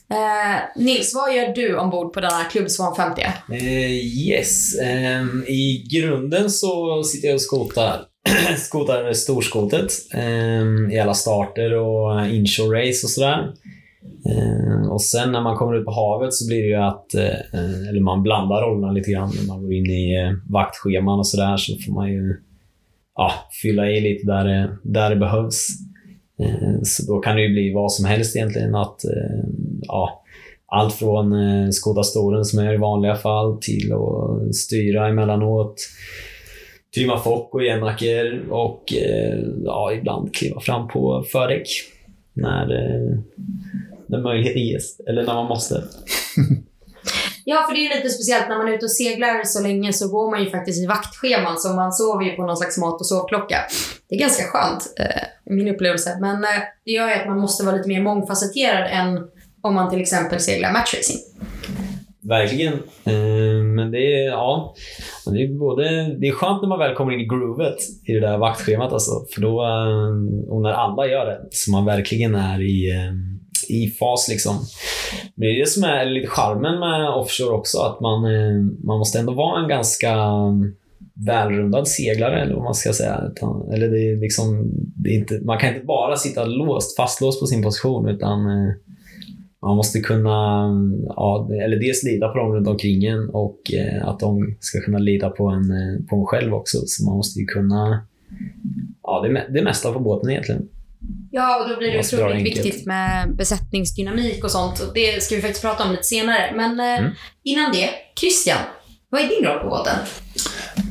Eh, 0.09 0.83
Nils, 0.83 1.15
vad 1.15 1.35
gör 1.35 1.53
du 1.55 1.77
ombord 1.77 2.13
på 2.13 2.21
denna 2.21 2.43
Klubb 2.51 2.69
Svan 2.69 2.95
50? 2.95 3.21
Eh, 3.51 3.91
yes. 4.27 4.79
Eh, 4.79 5.23
I 5.47 5.87
grunden 5.91 6.49
så 6.49 7.03
sitter 7.03 7.27
jag 7.27 7.35
och 7.35 7.41
skotar, 7.41 8.01
skotar 8.57 9.13
storskotet 9.13 9.91
eh, 10.13 10.95
i 10.95 10.99
alla 10.99 11.13
starter 11.13 11.73
och 11.73 12.27
inshore 12.27 12.79
race 12.79 13.05
och 13.05 13.09
sådär. 13.09 13.53
Eh, 14.29 14.91
och 14.91 15.01
sen 15.01 15.31
när 15.31 15.41
man 15.41 15.57
kommer 15.57 15.75
ut 15.75 15.85
på 15.85 15.91
havet 15.91 16.33
så 16.33 16.47
blir 16.47 16.61
det 16.61 16.67
ju 16.67 16.75
att, 16.75 17.13
eh, 17.13 17.89
eller 17.89 18.01
man 18.01 18.23
blandar 18.23 18.61
rollerna 18.61 18.91
lite 18.91 19.11
grann. 19.11 19.31
När 19.39 19.47
man 19.47 19.61
går 19.61 19.73
in 19.73 19.85
i 19.85 20.23
eh, 20.23 20.53
vaktscheman 20.53 21.19
och 21.19 21.27
sådär 21.27 21.57
så 21.57 21.77
får 21.85 21.93
man 21.93 22.09
ju 22.09 22.35
ja, 23.15 23.31
fylla 23.61 23.89
i 23.89 24.01
lite 24.01 24.27
där 24.27 24.45
det, 24.45 24.77
där 24.83 25.09
det 25.09 25.15
behövs. 25.15 25.67
Eh, 26.39 26.81
så 26.83 27.13
då 27.13 27.19
kan 27.19 27.35
det 27.35 27.41
ju 27.41 27.53
bli 27.53 27.73
vad 27.73 27.91
som 27.91 28.05
helst 28.05 28.35
egentligen. 28.35 28.75
Att, 28.75 29.05
eh, 29.05 29.43
ja, 29.81 30.23
allt 30.67 30.93
från 30.93 31.33
eh, 31.33 31.69
skåda 31.71 32.03
stolen 32.03 32.45
som 32.45 32.59
är 32.59 32.73
i 32.73 32.77
vanliga 32.77 33.15
fall 33.15 33.57
till 33.61 33.93
att 33.93 34.55
styra 34.55 35.07
emellanåt. 35.07 35.75
Trimma 36.95 37.19
fock 37.19 37.53
och 37.53 37.63
jämnacker 37.63 38.41
och 38.49 38.93
eh, 38.93 39.39
ja, 39.63 39.93
ibland 39.93 40.35
kliva 40.35 40.59
fram 40.59 40.87
på 40.87 41.25
fördäck 41.31 41.67
när, 42.33 42.67
när 44.07 44.21
möjligheten 44.21 44.61
ges, 44.61 44.99
eller 44.99 45.25
när 45.25 45.33
man 45.33 45.47
måste. 45.47 45.83
Ja, 47.49 47.65
för 47.67 47.75
det 47.75 47.85
är 47.85 47.95
lite 47.95 48.09
speciellt 48.09 48.49
när 48.49 48.57
man 48.57 48.67
är 48.67 48.73
ute 48.73 48.85
och 48.85 48.91
seglar 48.91 49.43
så 49.43 49.63
länge 49.63 49.93
så 49.93 50.07
går 50.07 50.31
man 50.31 50.43
ju 50.43 50.49
faktiskt 50.49 50.83
i 50.83 50.85
vaktscheman 50.85 51.57
så 51.57 51.73
man 51.73 51.93
sover 51.93 52.25
ju 52.25 52.31
på 52.31 52.41
någon 52.45 52.57
slags 52.57 52.77
mat 52.77 52.99
och 52.99 53.05
sovklocka. 53.07 53.57
Det 54.09 54.15
är 54.15 54.19
ganska 54.19 54.43
skönt, 54.43 54.83
min 55.49 55.67
upplevelse. 55.67 56.17
Men 56.21 56.43
eh, 56.43 56.49
det 56.85 56.91
gör 56.91 57.07
ju 57.07 57.13
att 57.13 57.27
man 57.27 57.39
måste 57.39 57.65
vara 57.65 57.75
lite 57.75 57.89
mer 57.89 58.01
mångfacetterad 58.01 58.89
än 58.91 59.27
om 59.61 59.75
man 59.75 59.89
till 59.89 60.01
exempel 60.01 60.39
seglar 60.39 60.71
matchracing. 60.71 61.17
Verkligen. 62.21 62.73
Eh, 63.05 63.63
men 63.75 63.91
det 63.91 63.97
är, 63.97 64.27
ja, 64.27 64.75
det 65.25 65.43
är, 65.43 65.59
både, 65.59 66.15
det 66.19 66.27
är 66.27 66.31
skönt 66.31 66.61
när 66.61 66.69
man 66.69 66.79
väl 66.79 66.95
kommer 66.95 67.13
in 67.13 67.19
i 67.19 67.25
groovet 67.25 67.77
i 68.05 68.13
det 68.13 68.19
där 68.19 68.37
vaktschemat. 68.37 68.93
Alltså, 68.93 69.11
för 69.33 69.41
då, 69.41 69.63
eh, 69.63 70.53
och 70.53 70.61
när 70.61 70.71
alla 70.71 71.07
gör 71.07 71.25
det, 71.25 71.39
så 71.51 71.71
man 71.71 71.85
verkligen 71.85 72.35
är 72.35 72.61
i 72.61 72.93
i 73.69 73.87
fas. 73.87 74.27
Liksom. 74.29 74.55
Men 75.35 75.47
det 75.47 75.55
är 75.55 75.59
det 75.59 75.69
som 75.69 75.83
är 75.83 76.05
lite 76.05 76.27
charmen 76.27 76.79
med 76.79 77.09
offshore 77.09 77.51
också, 77.51 77.79
att 77.79 77.99
man, 77.99 78.21
man 78.83 78.97
måste 78.97 79.19
ändå 79.19 79.33
vara 79.33 79.61
en 79.61 79.67
ganska 79.67 80.15
välrundad 81.25 81.87
seglare, 81.87 82.41
eller 82.41 82.53
vad 82.53 82.63
man 82.63 82.73
ska 82.73 82.93
säga. 82.93 83.23
Utan, 83.31 83.71
eller 83.73 83.87
det 83.87 84.11
är 84.11 84.21
liksom, 84.21 84.71
det 84.95 85.09
är 85.09 85.13
inte, 85.13 85.39
man 85.43 85.57
kan 85.59 85.73
inte 85.73 85.85
bara 85.85 86.15
sitta 86.15 86.45
låst, 86.45 86.95
fastlåst 86.95 87.39
på 87.39 87.45
sin 87.45 87.63
position, 87.63 88.09
utan 88.09 88.39
eh, 88.45 88.73
man 89.61 89.75
måste 89.75 89.99
kunna 89.99 90.69
ja, 91.07 91.49
eller 91.63 91.79
dels 91.79 92.03
lita 92.03 92.27
på 92.27 92.37
dem 92.37 92.53
runt 92.53 92.67
omkring 92.67 93.05
en 93.05 93.29
och 93.29 93.59
eh, 93.73 94.07
att 94.07 94.19
de 94.19 94.57
ska 94.59 94.81
kunna 94.81 94.97
lita 94.97 95.29
på 95.29 95.47
en, 95.47 95.71
eh, 95.71 96.05
på 96.09 96.15
en 96.15 96.25
själv 96.25 96.53
också. 96.53 96.77
Så 96.85 97.05
man 97.05 97.17
måste 97.17 97.39
ju 97.39 97.45
kunna 97.45 98.05
ja, 99.03 99.21
det, 99.21 99.47
det 99.53 99.63
mesta 99.63 99.91
på 99.93 99.99
båten 99.99 100.29
egentligen. 100.29 100.67
Ja, 101.31 101.63
och 101.63 101.69
då 101.69 101.77
blir 101.77 101.91
det 101.91 101.99
otroligt 101.99 102.45
viktigt 102.45 102.85
med 102.85 103.35
besättningsdynamik 103.35 104.43
och 104.43 104.51
sånt. 104.51 104.79
Och 104.79 104.93
det 104.93 105.23
ska 105.23 105.35
vi 105.35 105.41
faktiskt 105.41 105.63
prata 105.63 105.83
om 105.83 105.91
lite 105.91 106.03
senare. 106.03 106.53
Men 106.55 106.79
Mm. 106.79 107.11
innan 107.43 107.71
det, 107.71 107.89
Christian, 108.19 108.57
vad 109.09 109.21
är 109.21 109.27
din 109.27 109.45
roll 109.45 109.59
på 109.59 109.69
båten? 109.69 109.95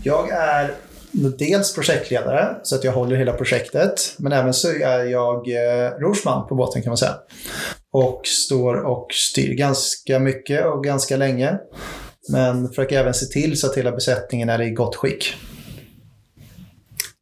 Jag 0.02 0.30
är 0.30 0.74
dels 1.38 1.74
projektledare, 1.74 2.56
så 2.62 2.76
att 2.76 2.84
jag 2.84 2.92
håller 2.92 3.16
hela 3.16 3.32
projektet. 3.32 4.14
Men 4.18 4.32
även 4.32 4.54
så 4.54 4.68
är 4.68 5.04
jag 5.04 5.48
eh, 5.48 5.90
rorsman 6.00 6.48
på 6.48 6.54
båten 6.54 6.82
kan 6.82 6.90
man 6.90 6.96
säga. 6.96 7.14
Och 7.92 8.20
står 8.24 8.74
och 8.74 9.06
styr 9.12 9.54
ganska 9.54 10.18
mycket 10.18 10.66
och 10.66 10.84
ganska 10.84 11.16
länge. 11.16 11.58
Men 12.28 12.68
försöker 12.68 13.00
även 13.00 13.14
se 13.14 13.26
till 13.26 13.60
så 13.60 13.66
att 13.66 13.76
hela 13.76 13.92
besättningen 13.92 14.48
är 14.48 14.62
i 14.62 14.70
gott 14.70 14.96
skick. 14.96 15.34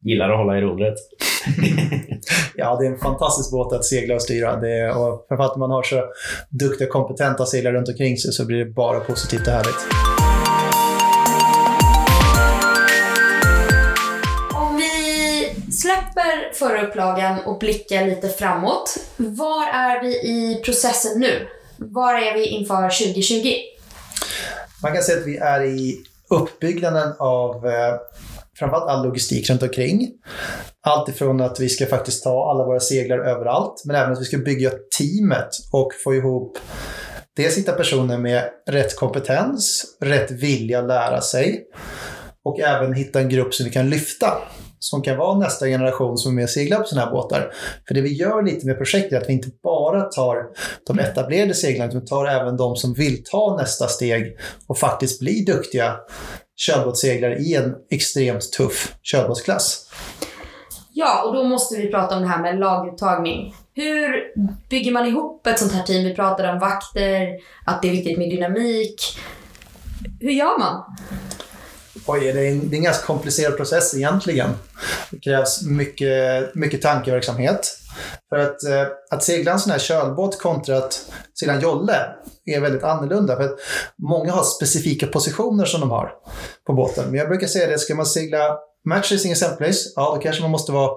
Gillar 0.01 0.29
att 0.29 0.37
hålla 0.37 0.57
i 0.57 0.61
rodret. 0.61 0.95
Ja, 2.57 2.77
det 2.79 2.85
är 2.85 2.91
en 2.91 2.97
fantastisk 2.97 3.51
båt 3.51 3.73
att 3.73 3.85
segla 3.85 4.15
och 4.15 4.21
styra. 4.21 4.55
Det 4.55 4.79
är, 4.79 4.97
och 4.97 5.25
framförallt 5.27 5.55
när 5.55 5.59
man 5.59 5.71
har 5.71 5.83
så 5.83 6.03
duktiga, 6.49 6.87
kompetenta 6.87 7.45
seglare 7.45 7.73
runt 7.77 7.89
omkring 7.89 8.17
sig 8.17 8.31
så 8.31 8.45
blir 8.45 8.57
det 8.57 8.71
bara 8.71 8.99
positivt 8.99 9.47
och 9.47 9.53
härligt. 9.53 10.04
Förra 16.55 16.87
upplagan 16.87 17.39
och 17.45 17.59
blicka 17.59 18.01
lite 18.01 18.29
framåt. 18.29 18.97
Var 19.17 19.67
är 19.67 20.01
vi 20.01 20.13
i 20.15 20.61
processen 20.65 21.19
nu? 21.19 21.47
Var 21.77 22.13
är 22.13 22.33
vi 22.33 22.45
inför 22.47 22.81
2020? 22.81 23.53
Man 24.83 24.93
kan 24.93 25.03
säga 25.03 25.19
att 25.19 25.27
vi 25.27 25.37
är 25.37 25.63
i 25.63 26.03
uppbyggnaden 26.29 27.13
av 27.19 27.67
eh, 27.67 27.95
framförallt 28.59 28.89
all 28.89 29.05
logistik 29.05 29.49
runt 29.49 29.63
omkring. 29.63 30.11
Allt 30.81 31.09
ifrån 31.09 31.41
att 31.41 31.59
vi 31.59 31.69
ska 31.69 31.85
faktiskt 31.85 32.23
ta 32.23 32.51
alla 32.51 32.65
våra 32.65 32.79
seglar 32.79 33.17
överallt, 33.17 33.81
men 33.85 33.95
även 33.95 34.13
att 34.13 34.21
vi 34.21 34.25
ska 34.25 34.37
bygga 34.37 34.71
teamet 34.97 35.49
och 35.71 35.91
få 36.03 36.15
ihop 36.15 36.57
dels 37.35 37.57
hitta 37.57 37.71
personer 37.71 38.17
med 38.17 38.49
rätt 38.67 38.95
kompetens, 38.95 39.85
rätt 39.99 40.31
vilja 40.31 40.79
att 40.79 40.87
lära 40.87 41.21
sig 41.21 41.65
och 42.45 42.59
även 42.59 42.93
hitta 42.93 43.19
en 43.19 43.29
grupp 43.29 43.53
som 43.53 43.65
vi 43.65 43.71
kan 43.71 43.89
lyfta. 43.89 44.27
Som 44.79 45.01
kan 45.01 45.17
vara 45.17 45.37
nästa 45.37 45.65
generation 45.65 46.17
som 46.17 46.31
är 46.31 46.35
med 46.35 46.43
och 46.43 46.49
seglar 46.49 46.77
på 46.77 46.83
sådana 46.83 47.05
här 47.05 47.13
båtar. 47.13 47.51
För 47.87 47.93
det 47.93 48.01
vi 48.01 48.13
gör 48.13 48.43
lite 48.43 48.65
med 48.65 48.77
projektet 48.77 49.13
är 49.13 49.17
att 49.21 49.29
vi 49.29 49.33
inte 49.33 49.49
bara 49.63 50.01
tar 50.01 50.45
de 50.87 50.99
etablerade 50.99 51.53
seglarna, 51.53 51.89
utan 51.89 52.01
vi 52.01 52.07
tar 52.07 52.25
även 52.25 52.57
de 52.57 52.75
som 52.75 52.93
vill 52.93 53.23
ta 53.23 53.57
nästa 53.59 53.87
steg 53.87 54.37
och 54.67 54.77
faktiskt 54.77 55.19
bli 55.19 55.43
duktiga 55.43 55.95
körbåtsseglare 56.55 57.37
i 57.37 57.55
en 57.55 57.75
extremt 57.91 58.51
tuff 58.51 58.95
körbåtsklass. 59.03 59.89
Ja, 60.93 61.23
och 61.27 61.35
då 61.35 61.43
måste 61.43 61.75
vi 61.75 61.91
prata 61.91 62.15
om 62.15 62.21
det 62.21 62.27
här 62.27 62.41
med 62.41 62.59
laguttagning. 62.59 63.55
Hur 63.73 64.23
bygger 64.69 64.91
man 64.91 65.05
ihop 65.05 65.47
ett 65.47 65.59
sånt 65.59 65.71
här 65.71 65.83
team? 65.83 66.03
Vi 66.03 66.15
pratade 66.15 66.51
om 66.51 66.59
vakter, 66.59 67.27
att 67.65 67.81
det 67.81 67.87
är 67.87 67.91
viktigt 67.91 68.17
med 68.17 68.29
dynamik. 68.29 69.17
Hur 70.19 70.31
gör 70.31 70.59
man? 70.59 70.83
Oj, 72.07 72.19
det 72.19 72.47
är 72.47 72.51
en, 72.51 72.69
det 72.69 72.75
är 72.75 72.77
en 72.77 72.83
ganska 72.83 73.05
komplicerad 73.05 73.57
process 73.57 73.93
egentligen. 73.93 74.49
Det 75.11 75.19
krävs 75.19 75.61
mycket, 75.61 76.55
mycket 76.55 76.81
tankeverksamhet. 76.81 77.77
För 78.29 78.37
att, 78.37 78.63
eh, 78.63 78.87
att 79.11 79.23
segla 79.23 79.51
en 79.51 79.59
sån 79.59 79.71
här 79.71 79.79
kölbåt 79.79 80.41
kontra 80.41 80.77
att 80.77 81.11
segla 81.39 81.53
en 81.53 81.61
jolle 81.61 81.95
är 82.45 82.59
väldigt 82.59 82.83
annorlunda. 82.83 83.35
För 83.35 83.43
att 83.43 83.59
många 83.97 84.31
har 84.31 84.43
specifika 84.43 85.07
positioner 85.07 85.65
som 85.65 85.81
de 85.81 85.91
har 85.91 86.11
på 86.67 86.73
båten. 86.73 87.05
Men 87.05 87.19
jag 87.19 87.27
brukar 87.27 87.47
säga 87.47 87.67
det, 87.67 87.79
ska 87.79 87.95
man 87.95 88.05
segla 88.05 88.57
matchracing 88.85 89.31
exempelvis, 89.31 89.93
ja 89.95 90.11
då 90.15 90.21
kanske 90.21 90.41
man 90.41 90.51
måste 90.51 90.71
vara 90.71 90.91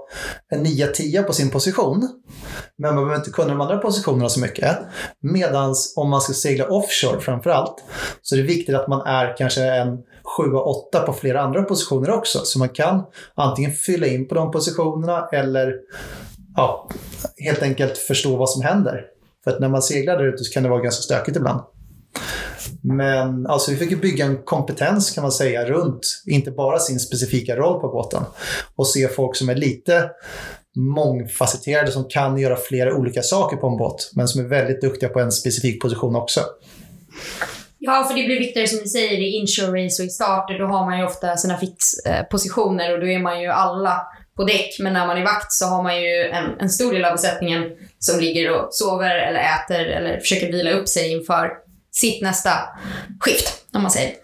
en 0.49 0.67
9-10 0.67 1.23
på 1.23 1.33
sin 1.33 1.51
position. 1.51 2.09
Men 2.79 2.95
man 2.95 3.05
behöver 3.05 3.17
inte 3.17 3.31
kunna 3.31 3.49
de 3.49 3.61
andra 3.61 3.79
positionerna 3.79 4.29
så 4.29 4.41
mycket. 4.41 4.79
Medan 5.21 5.75
om 5.97 6.11
man 6.11 6.21
ska 6.21 6.33
segla 6.33 6.67
offshore 6.67 7.21
framför 7.21 7.51
allt, 7.51 7.85
så 8.23 8.35
är 8.35 8.39
det 8.39 8.45
viktigt 8.45 8.75
att 8.75 8.89
man 8.89 9.07
är 9.07 9.37
kanske 9.37 9.63
en 9.63 9.99
7-8 10.39 11.07
på 11.07 11.13
flera 11.13 11.41
andra 11.41 11.63
positioner 11.63 12.11
också. 12.11 12.39
Så 12.45 12.59
man 12.59 12.69
kan 12.69 13.05
antingen 13.35 13.73
fylla 13.73 14.07
in 14.07 14.29
på 14.29 14.35
de 14.35 14.51
positionerna 14.51 15.29
eller 15.33 15.75
ja, 16.57 16.89
helt 17.45 17.63
enkelt 17.63 17.99
förstå 17.99 18.37
vad 18.37 18.51
som 18.51 18.63
händer. 18.63 19.05
För 19.45 19.51
att 19.51 19.61
när 19.61 19.69
man 19.69 19.83
seglar 19.83 20.19
där 20.19 20.25
ute 20.25 20.45
så 20.45 20.53
kan 20.53 20.63
det 20.63 20.69
vara 20.69 20.81
ganska 20.81 21.03
stökigt 21.03 21.37
ibland. 21.37 21.61
Men 22.83 23.47
alltså 23.47 23.71
vi 23.71 23.77
fick 23.77 23.91
ju 23.91 23.97
bygga 23.97 24.25
en 24.25 24.43
kompetens 24.45 25.11
kan 25.11 25.23
man 25.23 25.33
säga 25.33 25.65
runt, 25.65 26.01
inte 26.27 26.51
bara 26.51 26.79
sin 26.79 27.01
specifika 27.01 27.57
roll 27.57 27.81
på 27.81 27.89
båten. 27.89 28.23
Och 28.77 28.87
se 28.87 29.09
folk 29.09 29.37
som 29.37 29.49
är 29.49 29.55
lite 29.55 30.11
mångfacetterade 30.77 31.91
som 31.91 32.05
kan 32.09 32.39
göra 32.39 32.57
flera 32.57 32.95
olika 32.95 33.23
saker 33.23 33.57
på 33.57 33.67
en 33.67 33.77
båt. 33.77 34.11
Men 34.15 34.29
som 34.29 34.45
är 34.45 34.49
väldigt 34.49 34.81
duktiga 34.81 35.09
på 35.09 35.21
en 35.21 35.33
specifik 35.33 35.83
position 35.83 36.17
också. 36.17 36.41
Ja, 37.79 38.05
för 38.09 38.15
det 38.15 38.25
blir 38.25 38.39
viktigare 38.39 38.69
som 38.69 38.79
ni 38.79 38.89
säger 38.89 39.19
i 39.19 39.31
inshore 39.31 39.85
race 39.85 40.03
och 40.03 40.07
i 40.07 40.11
starter. 40.11 40.59
Då 40.59 40.67
har 40.67 40.85
man 40.85 40.99
ju 40.99 41.05
ofta 41.05 41.37
sina 41.37 41.59
fixpositioner 41.59 42.95
och 42.95 43.01
då 43.01 43.07
är 43.07 43.19
man 43.19 43.43
ju 43.43 43.49
alla 43.49 44.07
på 44.37 44.45
däck. 44.45 44.77
Men 44.81 44.93
när 44.93 45.07
man 45.07 45.19
är 45.19 45.25
vakt 45.25 45.53
så 45.53 45.67
har 45.67 45.83
man 45.83 46.03
ju 46.03 46.23
en, 46.23 46.61
en 46.61 46.71
stor 46.71 46.93
del 46.93 47.05
av 47.05 47.13
besättningen 47.13 47.63
som 47.99 48.21
ligger 48.21 48.51
och 48.51 48.69
sover 48.71 49.17
eller 49.17 49.41
äter 49.41 49.87
eller 49.87 50.21
försöker 50.21 50.53
vila 50.53 50.71
upp 50.71 50.89
sig 50.89 51.13
inför 51.13 51.51
sitt 52.01 52.23
nästa 52.23 52.51
skift, 53.21 53.65
om 53.75 53.83
man 53.83 53.91
säger. 53.91 54.15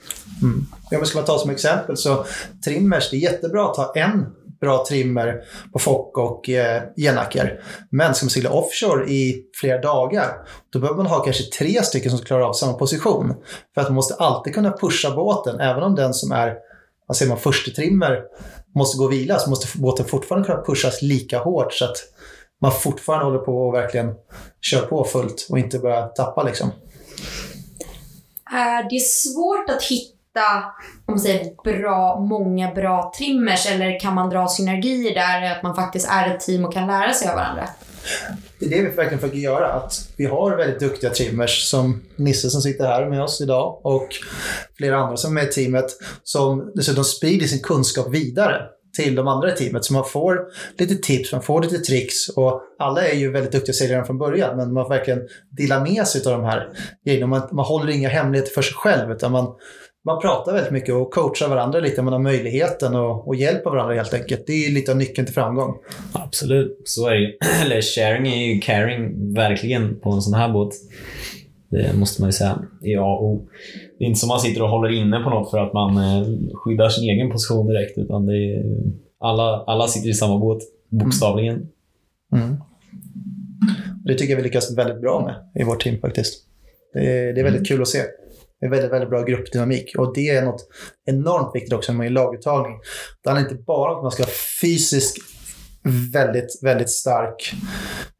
Mm. 0.42 0.66
Om 0.70 0.88
jag 0.90 1.06
ska 1.06 1.18
bara 1.18 1.26
ta 1.26 1.38
som 1.38 1.50
exempel 1.50 1.96
så 1.96 2.26
trimmers, 2.64 3.10
det 3.10 3.16
är 3.16 3.20
jättebra 3.20 3.70
att 3.70 3.76
ha 3.76 3.92
en 3.94 4.26
bra 4.60 4.86
trimmer 4.88 5.42
på 5.72 5.78
Fock 5.78 6.18
och 6.18 6.48
eh, 6.48 6.82
genacker. 6.96 7.60
Men 7.90 8.14
ska 8.14 8.24
man 8.24 8.30
segla 8.30 8.50
offshore 8.50 9.10
i 9.10 9.44
flera 9.60 9.80
dagar, 9.80 10.28
då 10.72 10.78
behöver 10.78 10.96
man 10.96 11.06
ha 11.06 11.24
kanske 11.24 11.44
tre 11.44 11.82
stycken 11.82 12.10
som 12.10 12.20
klarar 12.20 12.42
av 12.42 12.52
samma 12.52 12.72
position. 12.72 13.34
För 13.74 13.80
att 13.80 13.88
man 13.88 13.94
måste 13.94 14.14
alltid 14.14 14.54
kunna 14.54 14.72
pusha 14.72 15.10
båten, 15.10 15.60
även 15.60 15.82
om 15.82 15.94
den 15.94 16.14
som 16.14 16.32
är 16.32 16.54
vad 17.06 17.16
säger 17.16 17.28
man, 17.28 17.38
första 17.38 17.70
trimmer 17.70 18.22
måste 18.74 18.98
gå 18.98 19.04
och 19.04 19.12
vila, 19.12 19.38
så 19.38 19.50
måste 19.50 19.78
båten 19.78 20.06
fortfarande 20.06 20.46
kunna 20.46 20.62
pushas 20.62 21.02
lika 21.02 21.38
hårt 21.38 21.72
så 21.72 21.84
att 21.84 21.96
man 22.60 22.72
fortfarande 22.72 23.24
håller 23.24 23.38
på 23.38 23.66
och 23.68 23.74
verkligen 23.74 24.14
kör 24.60 24.86
på 24.86 25.04
fullt 25.04 25.46
och 25.50 25.58
inte 25.58 25.78
börjar 25.78 26.08
tappa 26.08 26.42
liksom. 26.42 26.70
Eh, 28.52 28.58
är 28.58 28.90
det 28.90 29.00
svårt 29.00 29.70
att 29.70 29.82
hitta 29.82 30.14
om 31.06 31.14
man 31.14 31.20
säger, 31.20 31.54
bra, 31.64 32.20
många 32.20 32.74
bra 32.74 33.12
trimmers 33.18 33.66
eller 33.66 34.00
kan 34.00 34.14
man 34.14 34.30
dra 34.30 34.48
synergier 34.48 35.14
där, 35.14 35.52
att 35.56 35.62
man 35.62 35.74
faktiskt 35.74 36.08
är 36.10 36.34
ett 36.34 36.40
team 36.40 36.64
och 36.64 36.72
kan 36.72 36.86
lära 36.86 37.12
sig 37.12 37.28
av 37.28 37.34
varandra? 37.34 37.68
Det 38.58 38.66
är 38.66 38.70
det 38.70 38.82
vi 38.82 38.96
verkligen 38.96 39.18
försöker 39.18 39.38
göra. 39.38 39.72
Att 39.72 40.08
vi 40.16 40.26
har 40.26 40.56
väldigt 40.56 40.80
duktiga 40.80 41.10
trimmers 41.10 41.70
som 41.70 42.02
Nisse 42.16 42.50
som 42.50 42.62
sitter 42.62 42.86
här 42.86 43.06
med 43.06 43.22
oss 43.22 43.40
idag 43.40 43.80
och 43.82 44.08
flera 44.76 44.96
andra 44.96 45.16
som 45.16 45.30
är 45.30 45.34
med 45.34 45.50
i 45.50 45.52
teamet 45.52 45.86
som 46.22 46.72
dessutom 46.74 47.04
sprider 47.04 47.46
sin 47.46 47.62
kunskap 47.62 48.14
vidare 48.14 48.62
till 48.96 49.14
de 49.14 49.28
andra 49.28 49.52
i 49.52 49.56
teamet. 49.56 49.84
Så 49.84 49.92
man 49.92 50.04
får 50.04 50.40
lite 50.78 50.94
tips, 50.94 51.32
man 51.32 51.42
får 51.42 51.62
lite 51.62 51.78
tricks 51.78 52.28
och 52.28 52.62
alla 52.78 53.06
är 53.08 53.14
ju 53.14 53.30
väldigt 53.30 53.52
duktiga 53.52 53.74
säljare 53.74 54.04
från 54.04 54.18
början 54.18 54.56
men 54.56 54.72
man 54.72 54.84
får 54.84 54.94
verkligen 54.94 55.28
dela 55.50 55.84
med 55.84 56.06
sig 56.06 56.32
av 56.32 56.40
de 56.40 56.44
här 56.44 56.68
grejerna. 57.06 57.26
Man, 57.26 57.48
man 57.52 57.64
håller 57.64 57.92
inga 57.92 58.08
hemligheter 58.08 58.52
för 58.52 58.62
sig 58.62 58.74
själv 58.74 59.12
utan 59.12 59.32
man, 59.32 59.54
man 60.04 60.20
pratar 60.20 60.52
väldigt 60.52 60.72
mycket 60.72 60.94
och 60.94 61.10
coachar 61.10 61.48
varandra 61.48 61.80
lite. 61.80 62.02
Man 62.02 62.12
har 62.12 62.20
möjligheten 62.20 62.94
och, 62.94 63.28
och 63.28 63.34
hjälper 63.34 63.70
varandra 63.70 63.94
helt 63.94 64.14
enkelt. 64.14 64.46
Det 64.46 64.66
är 64.66 64.70
lite 64.70 64.90
av 64.92 64.96
nyckeln 64.96 65.26
till 65.26 65.34
framgång. 65.34 65.74
Absolut, 66.12 66.82
så 66.84 67.08
är 67.08 67.12
det 67.12 67.20
ju. 67.20 67.32
Eller 67.64 67.82
sharing 67.82 68.26
är 68.26 68.54
ju 68.54 68.60
caring, 68.60 69.34
verkligen, 69.34 70.00
på 70.00 70.10
en 70.10 70.22
sån 70.22 70.34
här 70.34 70.52
båt. 70.52 70.74
Det 71.70 71.96
måste 71.96 72.22
man 72.22 72.28
ju 72.28 72.32
säga 72.32 72.58
är 72.82 72.98
A 72.98 73.18
och 73.18 73.24
O. 73.24 73.48
Det 74.04 74.06
är 74.06 74.10
inte 74.10 74.20
som 74.20 74.28
man 74.28 74.40
sitter 74.40 74.62
och 74.62 74.68
håller 74.68 74.90
inne 74.90 75.20
på 75.20 75.30
något 75.30 75.50
för 75.50 75.58
att 75.58 75.72
man 75.72 75.96
eh, 75.96 76.26
skyddar 76.54 76.88
sin 76.88 77.10
egen 77.10 77.30
position 77.30 77.66
direkt, 77.66 77.98
utan 77.98 78.26
det 78.26 78.36
är, 78.36 78.64
alla, 79.20 79.64
alla 79.66 79.88
sitter 79.88 80.08
i 80.08 80.14
samma 80.14 80.38
båt, 80.38 80.58
bokstavligen. 80.88 81.54
Mm. 82.32 82.44
mm. 82.44 82.56
Det 84.04 84.14
tycker 84.14 84.32
jag 84.32 84.36
vi 84.36 84.42
lyckas 84.42 84.78
väldigt 84.78 85.00
bra 85.00 85.24
med 85.24 85.62
i 85.62 85.64
vårt 85.64 85.82
team 85.82 86.00
faktiskt. 86.00 86.44
Det 86.92 87.00
är, 87.00 87.32
det 87.32 87.40
är 87.40 87.44
väldigt 87.44 87.68
kul 87.68 87.82
att 87.82 87.88
se. 87.88 87.98
Det 88.60 88.66
är 88.66 88.70
väldigt, 88.70 88.92
väldigt 88.92 89.10
bra 89.10 89.22
gruppdynamik. 89.22 89.92
Och 89.98 90.14
det 90.14 90.28
är 90.28 90.44
något 90.44 90.68
enormt 91.06 91.50
viktigt 91.54 91.72
också 91.72 91.92
när 91.92 91.96
man 91.96 92.06
är 92.06 92.10
laguttagning. 92.10 92.78
Det 93.22 93.30
handlar 93.30 93.50
inte 93.50 93.62
bara 93.62 93.90
om 93.90 93.96
att 93.96 94.02
man 94.02 94.12
ska 94.12 94.22
vara 94.22 94.32
fysiskt 94.60 95.16
väldigt, 96.12 96.60
väldigt 96.62 96.90
stark. 96.90 97.54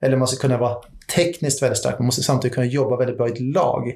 Eller 0.02 0.16
man 0.16 0.28
ska 0.28 0.40
kunna 0.40 0.58
vara 0.58 0.76
tekniskt 1.14 1.62
väldigt 1.62 1.78
stark. 1.78 1.98
Man 1.98 2.06
måste 2.06 2.22
samtidigt 2.22 2.54
kunna 2.54 2.66
jobba 2.66 2.96
väldigt 2.96 3.16
bra 3.16 3.28
i 3.28 3.32
ett 3.32 3.40
lag. 3.40 3.92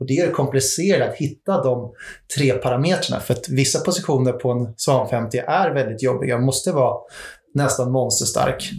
Och 0.00 0.06
det 0.06 0.18
är 0.18 0.30
komplicerat 0.30 1.08
att 1.08 1.16
hitta 1.16 1.62
de 1.62 1.92
tre 2.36 2.52
parametrarna. 2.52 3.20
För 3.20 3.34
att 3.34 3.48
vissa 3.48 3.80
positioner 3.80 4.32
på 4.32 4.50
en 4.50 4.74
Svan 4.76 5.08
50 5.08 5.38
är 5.38 5.74
väldigt 5.74 6.02
jobbiga. 6.02 6.36
Man 6.36 6.44
måste 6.44 6.72
vara 6.72 6.96
nästan 7.54 7.92
monsterstark. 7.92 8.70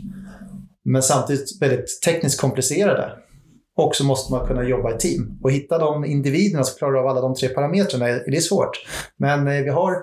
Men 0.85 1.03
samtidigt 1.03 1.61
väldigt 1.61 2.01
tekniskt 2.05 2.41
komplicerade. 2.41 3.11
Och 3.77 3.95
så 3.95 4.05
måste 4.05 4.33
man 4.33 4.47
kunna 4.47 4.63
jobba 4.63 4.95
i 4.95 4.97
team. 4.97 5.39
Och 5.43 5.51
hitta 5.51 5.77
de 5.77 6.05
individerna 6.05 6.63
som 6.63 6.77
klarar 6.77 6.99
av 6.99 7.07
alla 7.07 7.21
de 7.21 7.35
tre 7.35 7.49
parametrarna, 7.49 8.05
det 8.05 8.38
är 8.38 8.41
svårt. 8.41 8.71
Men 9.17 9.47
eh, 9.47 9.63
vi 9.63 9.69
har 9.69 9.95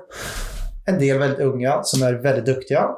en 0.87 0.99
del 0.99 1.19
väldigt 1.19 1.41
unga 1.41 1.83
som 1.83 2.03
är 2.03 2.13
väldigt 2.13 2.47
duktiga 2.47 2.89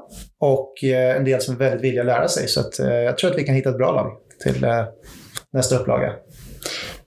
och 0.41 0.85
eh, 0.85 1.17
en 1.17 1.25
del 1.25 1.41
som 1.41 1.55
är 1.55 1.59
väldigt 1.59 1.85
villiga 1.85 2.01
att 2.01 2.07
lära 2.07 2.29
sig. 2.29 2.49
Så 2.49 2.61
att, 2.61 2.79
eh, 2.79 2.89
jag 2.89 3.19
tror 3.19 3.31
att 3.31 3.39
vi 3.39 3.45
kan 3.45 3.55
hitta 3.55 3.71
ett 3.71 3.77
bra 3.77 3.93
lag 3.93 4.13
till 4.43 4.67
nästa 5.53 5.79
upplaga. 5.79 6.13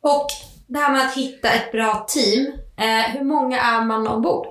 Och 0.02 0.28
det 0.68 0.80
här 0.80 0.92
med 0.92 1.06
att 1.06 1.18
hitta 1.18 1.50
ett 1.50 1.72
bra 1.72 2.06
team. 2.08 2.52
hur 3.14 3.24
många 3.24 3.62
är 3.62 3.86
man 3.86 4.08
ombord? 4.08 4.46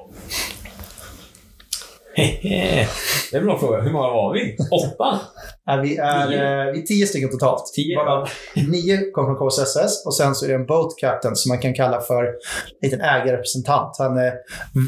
det 2.16 3.36
är 3.36 3.38
en 3.38 3.44
bra 3.44 3.58
fråga. 3.58 3.80
Hur 3.80 3.92
många 3.92 4.08
var 4.08 4.34
vi? 4.34 4.56
Åtta? 4.70 5.20
Ja, 5.64 5.76
vi, 5.76 5.96
är, 5.96 6.32
eh, 6.32 6.72
vi 6.72 6.82
är 6.82 6.86
tio 6.86 7.06
stycken 7.06 7.30
totalt. 7.30 7.72
Tio, 7.74 7.96
Bara 7.96 8.26
nio 8.54 9.10
kommer 9.10 9.34
från 9.34 9.50
KSSS 9.50 10.06
och 10.06 10.16
sen 10.16 10.34
så 10.34 10.44
är 10.44 10.48
det 10.48 10.54
en 10.54 10.66
boat 10.66 10.94
captain 11.00 11.36
som 11.36 11.48
man 11.48 11.58
kan 11.58 11.74
kalla 11.74 12.00
för 12.00 12.24
en 12.24 12.34
liten 12.82 13.00
ägarrepresentant. 13.00 13.96
Han 13.98 14.18
är 14.18 14.32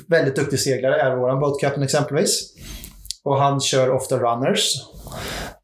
väldigt 0.08 0.36
duktig 0.36 0.60
seglare, 0.60 1.00
är 1.00 1.16
vår 1.16 1.40
boat 1.40 1.60
captain 1.60 1.82
exempelvis. 1.82 2.52
Och 3.24 3.38
han 3.38 3.60
kör 3.60 3.90
ofta 3.90 4.18
runners. 4.18 4.74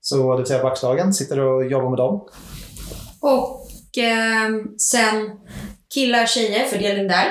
Så 0.08 0.32
det 0.32 0.38
vill 0.38 0.46
säga 0.46 0.62
backslagen, 0.62 1.14
sitter 1.14 1.40
och 1.40 1.66
jobbar 1.66 1.90
med 1.90 1.98
dem. 1.98 2.28
Och 3.20 3.98
eh, 3.98 4.48
sen 4.78 5.30
killar, 5.94 6.26
tjejer, 6.26 6.64
fördelning 6.64 7.08
där. 7.08 7.26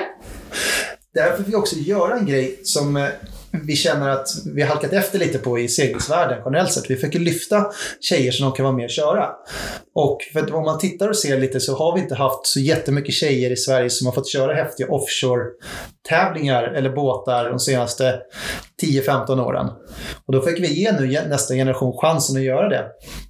Där 1.14 1.36
får 1.36 1.44
vi 1.44 1.54
också 1.54 1.76
göra 1.76 2.16
en 2.16 2.26
grej 2.26 2.60
som 2.64 2.96
eh, 2.96 3.08
vi 3.50 3.76
känner 3.76 4.08
att 4.08 4.28
vi 4.54 4.62
har 4.62 4.68
halkat 4.68 4.92
efter 4.92 5.18
lite 5.18 5.38
på 5.38 5.58
i 5.58 5.68
seglingsvärlden 5.68 6.42
generellt 6.44 6.72
sett. 6.72 6.90
Vi 6.90 6.94
försöker 6.94 7.18
lyfta 7.18 7.66
tjejer 8.00 8.32
så 8.32 8.44
de 8.44 8.52
kan 8.52 8.64
vara 8.64 8.76
med 8.76 8.84
och 8.84 8.90
köra. 8.90 9.28
Och 9.94 10.18
för 10.32 10.54
om 10.54 10.64
man 10.64 10.78
tittar 10.78 11.08
och 11.08 11.16
ser 11.16 11.38
lite 11.40 11.60
så 11.60 11.76
har 11.76 11.94
vi 11.94 12.00
inte 12.00 12.14
haft 12.14 12.46
så 12.46 12.60
jättemycket 12.60 13.14
tjejer 13.14 13.50
i 13.50 13.56
Sverige 13.56 13.90
som 13.90 14.06
har 14.06 14.14
fått 14.14 14.28
köra 14.28 14.54
häftiga 14.54 14.86
offshore-tävlingar 14.86 16.62
eller 16.62 16.90
båtar 16.90 17.50
de 17.50 17.58
senaste 17.58 18.20
10-15 18.82 19.40
åren. 19.40 19.66
Och 20.26 20.32
då 20.32 20.42
fick 20.42 20.60
vi 20.60 20.80
ge 20.80 20.92
nu 20.92 21.06
nästa 21.28 21.54
generation 21.54 21.98
chansen 22.00 22.36
att 22.36 22.42
göra 22.42 22.68
det. 22.68 22.84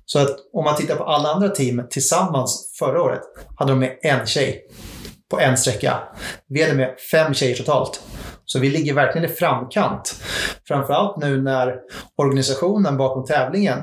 Så 0.07 0.19
att 0.19 0.37
om 0.53 0.65
man 0.65 0.77
tittar 0.77 0.97
på 0.97 1.05
alla 1.05 1.29
andra 1.29 1.49
team 1.49 1.83
tillsammans 1.91 2.75
förra 2.79 3.03
året 3.03 3.23
hade 3.57 3.73
de 3.73 3.79
med 3.79 3.99
en 4.03 4.27
tjej 4.27 4.65
på 5.31 5.41
en 5.41 5.57
sträcka. 5.57 5.99
Vi 6.49 6.63
hade 6.63 6.75
med 6.75 6.95
fem 7.13 7.35
tjejer 7.35 7.57
totalt. 7.57 8.01
Så 8.53 8.59
vi 8.59 8.71
ligger 8.71 8.95
verkligen 8.95 9.31
i 9.31 9.35
framkant. 9.35 10.15
Framförallt 10.69 11.17
nu 11.17 11.43
när 11.43 11.75
organisationen 12.17 12.97
bakom 12.97 13.25
tävlingen 13.25 13.79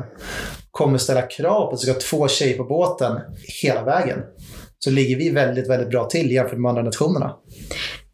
kommer 0.71 0.97
ställa 0.97 1.21
krav 1.21 1.65
på 1.65 1.71
att 1.71 1.71
det 1.71 1.77
ska 1.77 1.91
vara 1.91 2.01
två 2.01 2.27
tjejer 2.27 2.57
på 2.57 2.63
båten 2.63 3.19
hela 3.61 3.83
vägen. 3.83 4.19
Så 4.79 4.91
ligger 4.91 5.17
vi 5.17 5.29
väldigt, 5.29 5.69
väldigt 5.69 5.89
bra 5.89 6.05
till 6.05 6.31
jämfört 6.31 6.51
med 6.51 6.59
de 6.59 6.65
andra 6.65 6.83
nationerna. 6.83 7.35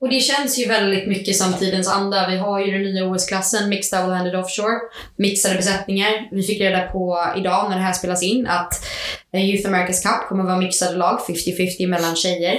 Och 0.02 0.10
det 0.10 0.20
känns 0.20 0.60
ju 0.60 0.66
väldigt 0.66 1.08
mycket 1.08 1.36
som 1.36 1.54
tidens 1.54 1.88
anda. 1.88 2.30
Vi 2.30 2.38
har 2.38 2.60
ju 2.60 2.72
den 2.72 2.82
nya 2.82 3.06
OS-klassen, 3.06 3.70
Mixed 3.70 4.00
Double-Handed 4.00 4.40
Offshore, 4.40 4.80
mixade 5.18 5.56
besättningar. 5.56 6.30
Vi 6.32 6.44
fick 6.44 6.62
reda 6.62 6.82
på 6.82 7.34
idag 7.38 7.70
när 7.70 7.76
det 7.76 7.84
här 7.84 7.94
spelas 7.94 8.24
in 8.24 8.48
att 8.48 8.86
eh, 9.34 9.50
Youth 9.50 9.70
America's 9.70 10.04
Cup 10.04 10.30
kommer 10.30 10.44
att 10.44 10.50
vara 10.50 10.60
mixade 10.60 10.98
lag, 10.98 11.20
50-50 11.28 11.88
mellan 11.88 12.16
tjejer 12.16 12.58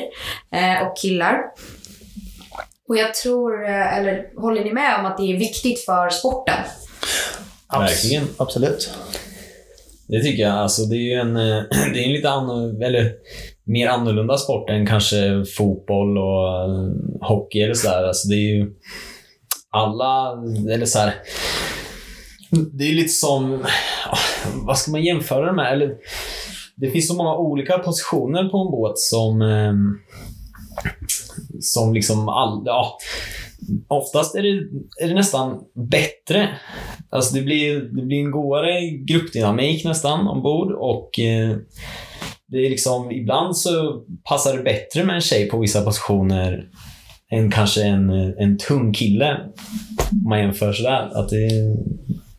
eh, 0.54 0.86
och 0.86 0.96
killar. 0.96 1.38
Och 2.88 2.96
jag 2.96 3.14
tror, 3.14 3.64
eh, 3.64 3.98
eller 3.98 4.40
håller 4.40 4.64
ni 4.64 4.72
med 4.72 4.98
om 4.98 5.06
att 5.06 5.16
det 5.16 5.32
är 5.32 5.38
viktigt 5.38 5.84
för 5.84 6.10
sporten? 6.10 6.58
Verkligen. 7.72 8.24
Absolut. 8.36 8.90
Det 10.08 10.22
tycker 10.22 10.42
jag. 10.42 10.52
Alltså, 10.52 10.82
det 10.82 10.96
är 10.96 10.98
ju 10.98 11.12
en, 11.12 11.36
eh, 11.36 11.62
det 11.92 12.02
är 12.02 12.06
en 12.06 12.12
lite 12.12 12.30
annorlunda, 12.30 12.86
eller 12.86 13.12
mer 13.64 13.88
annorlunda 13.88 14.38
sport 14.38 14.70
än 14.70 14.86
kanske 14.86 15.44
fotboll 15.56 16.18
och 16.18 16.48
eh, 16.48 17.28
hockey 17.28 17.60
eller 17.60 17.74
sådär. 17.74 18.04
Alltså, 18.04 18.28
det 18.28 18.34
är 18.34 18.54
ju 18.56 18.72
alla, 19.70 20.42
eller 20.72 20.86
så 20.86 20.98
här, 20.98 21.14
Det 22.72 22.84
är 22.84 22.94
lite 22.94 23.12
som, 23.12 23.64
vad 24.66 24.78
ska 24.78 24.90
man 24.90 25.02
jämföra 25.02 25.46
det 25.46 25.52
med? 25.52 25.72
Eller, 25.72 25.94
det 26.76 26.90
finns 26.90 27.08
så 27.08 27.14
många 27.14 27.36
olika 27.36 27.78
positioner 27.78 28.48
på 28.48 28.58
en 28.58 28.70
båt 28.70 28.98
som 28.98 29.42
ehm, 29.42 29.98
som 31.60 31.94
liksom 31.94 32.28
all, 32.28 32.62
ja, 32.66 32.98
oftast 33.88 34.34
är 34.34 34.42
det, 34.42 34.48
är 35.04 35.08
det 35.08 35.14
nästan 35.14 35.60
bättre. 35.74 36.48
Alltså 37.10 37.34
det 37.34 37.42
blir, 37.42 37.80
det 37.80 38.02
blir 38.02 38.18
en 38.18 38.30
godare 38.30 38.90
gruppdynamik 38.90 39.84
nästan 39.84 40.28
ombord 40.28 40.72
och 40.72 41.18
eh, 41.18 41.56
det 42.46 42.66
är 42.66 42.70
liksom, 42.70 43.10
ibland 43.10 43.56
så 43.56 44.02
passar 44.24 44.56
det 44.56 44.62
bättre 44.62 45.04
med 45.04 45.14
en 45.14 45.20
tjej 45.20 45.48
på 45.48 45.58
vissa 45.58 45.82
positioner 45.82 46.68
än 47.30 47.50
kanske 47.50 47.82
en, 47.82 48.10
en 48.38 48.58
tung 48.58 48.92
kille. 48.92 49.40
Om 50.10 50.28
man 50.28 50.38
jämför 50.38 50.72
sådär. 50.72 51.10
Att 51.12 51.28
det, 51.28 51.76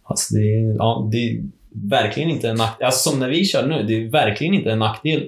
alltså 0.04 0.36
det, 0.36 0.76
ja, 0.78 1.10
det 1.12 1.18
är 1.18 1.44
verkligen 1.90 2.30
inte 2.30 2.50
en 2.50 2.56
nackdel. 2.56 2.86
Alltså 2.86 3.10
som 3.10 3.20
när 3.20 3.30
vi 3.30 3.46
kör 3.46 3.68
nu, 3.68 3.84
det 3.84 3.94
är 3.94 4.12
verkligen 4.12 4.54
inte 4.54 4.72
en 4.72 4.80
nackdel 4.80 5.28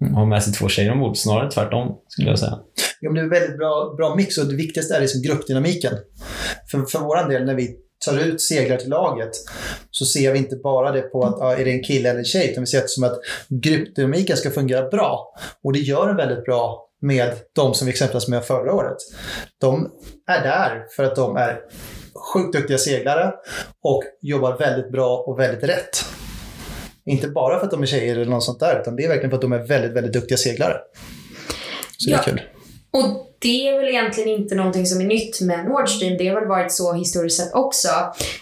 Mm. 0.00 0.14
ha 0.14 0.24
med 0.24 0.42
sig 0.42 0.52
två 0.52 0.68
tjejer 0.68 0.92
ombord. 0.92 1.16
Snarare 1.16 1.50
tvärtom, 1.50 1.98
skulle 2.08 2.28
jag 2.28 2.38
säga. 2.38 2.58
Ja, 3.00 3.10
men 3.10 3.14
det 3.14 3.20
är 3.20 3.24
en 3.24 3.30
väldigt 3.30 3.58
bra, 3.58 3.94
bra 3.96 4.14
mix 4.16 4.38
och 4.38 4.46
det 4.46 4.56
viktigaste 4.56 4.96
är 4.96 5.00
liksom 5.00 5.22
gruppdynamiken. 5.22 5.92
För, 6.70 6.82
för 6.82 6.98
vår 6.98 7.28
del, 7.28 7.44
när 7.44 7.54
vi 7.54 7.76
tar 8.06 8.18
ut 8.18 8.40
seglare 8.40 8.80
till 8.80 8.90
laget 8.90 9.30
så 9.90 10.04
ser 10.04 10.32
vi 10.32 10.38
inte 10.38 10.56
bara 10.56 10.92
det 10.92 11.02
på 11.02 11.24
att 11.24 11.36
ja, 11.40 11.56
är 11.56 11.64
det 11.64 11.70
en 11.70 11.82
kille 11.82 12.10
eller 12.10 12.18
en 12.18 12.24
tjej, 12.24 12.50
utan 12.50 12.62
vi 12.62 12.66
ser 12.66 12.82
det 12.82 12.88
som 12.88 13.04
att 13.04 13.18
gruppdynamiken 13.48 14.36
ska 14.36 14.50
fungera 14.50 14.88
bra. 14.88 15.34
Och 15.64 15.72
det 15.72 15.78
gör 15.78 16.06
den 16.06 16.16
väldigt 16.16 16.44
bra 16.44 16.88
med 17.00 17.32
de 17.52 17.74
som 17.74 17.86
vi 17.86 17.90
exempelvis 17.92 18.28
med 18.28 18.44
förra 18.44 18.74
året. 18.74 18.96
De 19.60 19.90
är 20.26 20.40
där 20.40 20.86
för 20.96 21.04
att 21.04 21.16
de 21.16 21.36
är 21.36 21.60
sjukt 22.32 22.52
duktiga 22.52 22.78
seglare 22.78 23.32
och 23.82 24.02
jobbar 24.22 24.58
väldigt 24.58 24.92
bra 24.92 25.24
och 25.26 25.38
väldigt 25.38 25.64
rätt. 25.64 26.04
Inte 27.06 27.28
bara 27.28 27.58
för 27.58 27.66
att 27.66 27.70
de 27.70 27.82
är 27.82 27.86
tjejer 27.86 28.16
eller 28.16 28.30
något 28.30 28.44
sånt 28.44 28.60
där, 28.60 28.80
utan 28.80 28.96
det 28.96 29.04
är 29.04 29.08
verkligen 29.08 29.30
för 29.30 29.36
att 29.36 29.42
de 29.42 29.52
är 29.52 29.66
väldigt, 29.66 29.92
väldigt 29.92 30.12
duktiga 30.12 30.38
seglare. 30.38 30.76
Så 31.96 32.10
ja. 32.10 32.16
det 32.16 32.22
är 32.22 32.24
kul. 32.24 32.40
Och 32.90 33.26
det 33.38 33.68
är 33.68 33.78
väl 33.78 33.88
egentligen 33.88 34.28
inte 34.28 34.54
någonting 34.54 34.86
som 34.86 35.00
är 35.00 35.04
nytt 35.04 35.40
med 35.40 35.64
Nord 35.64 35.88
Stream. 35.88 36.16
Det 36.18 36.28
har 36.28 36.40
väl 36.40 36.48
varit 36.48 36.72
så 36.72 36.92
historiskt 36.92 37.36
sett 37.36 37.54
också. 37.54 37.88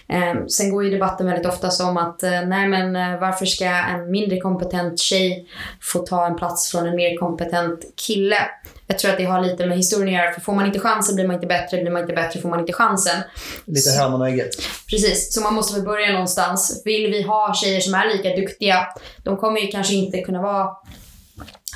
Eh, 0.08 0.46
sen 0.46 0.70
går 0.70 0.84
ju 0.84 0.90
debatten 0.90 1.26
väldigt 1.26 1.46
ofta 1.46 1.70
som 1.70 1.96
att 1.96 2.22
eh, 2.22 2.30
nej 2.30 2.68
men 2.68 2.96
eh, 2.96 3.20
varför 3.20 3.46
ska 3.46 3.64
en 3.64 4.10
mindre 4.10 4.40
kompetent 4.40 4.98
tjej 4.98 5.48
få 5.80 5.98
ta 5.98 6.26
en 6.26 6.36
plats 6.36 6.70
från 6.70 6.86
en 6.86 6.96
mer 6.96 7.16
kompetent 7.16 7.80
kille? 8.06 8.38
Jag 8.86 8.98
tror 8.98 9.10
att 9.10 9.16
det 9.16 9.24
har 9.24 9.42
lite 9.42 9.66
med 9.66 9.76
historien 9.76 10.08
att 10.08 10.24
göra. 10.24 10.34
För 10.34 10.40
får 10.40 10.54
man 10.54 10.66
inte 10.66 10.78
chansen 10.78 11.14
blir 11.14 11.26
man 11.26 11.34
inte 11.34 11.46
bättre. 11.46 11.82
Blir 11.82 11.90
man 11.90 12.02
inte 12.02 12.14
bättre 12.14 12.40
får 12.40 12.48
man 12.48 12.60
inte 12.60 12.72
chansen. 12.72 13.22
Lite 13.64 13.90
hönan 13.90 14.20
och 14.20 14.28
ägget. 14.28 14.50
Precis, 14.90 15.34
så 15.34 15.40
man 15.40 15.54
måste 15.54 15.74
väl 15.74 15.84
börja 15.84 16.12
någonstans. 16.12 16.82
Vill 16.84 17.10
vi 17.10 17.22
ha 17.22 17.54
tjejer 17.54 17.80
som 17.80 17.94
är 17.94 18.16
lika 18.16 18.36
duktiga, 18.36 18.86
de 19.22 19.36
kommer 19.36 19.60
ju 19.60 19.66
kanske 19.66 19.94
inte 19.94 20.20
kunna 20.20 20.42
vara 20.42 20.70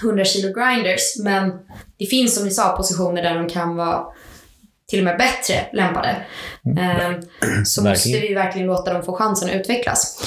100 0.03 0.25
kilo 0.25 0.53
grinders, 0.53 1.17
men 1.19 1.53
det 1.99 2.07
finns 2.07 2.35
som 2.35 2.45
ni 2.45 2.51
sa 2.51 2.77
positioner 2.77 3.23
där 3.23 3.35
de 3.35 3.49
kan 3.49 3.77
vara 3.77 4.05
till 4.89 4.99
och 4.99 5.05
med 5.05 5.19
bättre 5.19 5.67
lämpade. 5.73 6.17
Mm. 6.67 6.79
Ehm, 6.79 7.21
så 7.65 7.83
måste 7.83 8.09
vi 8.09 8.35
verkligen 8.35 8.67
låta 8.67 8.93
dem 8.93 9.03
få 9.03 9.17
chansen 9.17 9.49
att 9.49 9.57
utvecklas. 9.57 10.23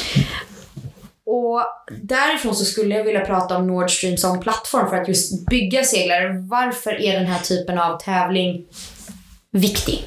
Och 1.25 1.61
därifrån 2.01 2.55
så 2.55 2.65
skulle 2.65 2.95
jag 2.95 3.03
vilja 3.03 3.25
prata 3.25 3.57
om 3.57 3.67
Nord 3.67 3.91
Stream 3.91 4.17
som 4.17 4.39
plattform 4.39 4.89
för 4.89 4.97
att 4.97 5.07
just 5.07 5.45
bygga 5.45 5.83
seglare. 5.83 6.45
Varför 6.49 7.01
är 7.01 7.19
den 7.19 7.25
här 7.25 7.39
typen 7.39 7.79
av 7.79 7.97
tävling 7.97 8.65
viktig? 9.51 10.05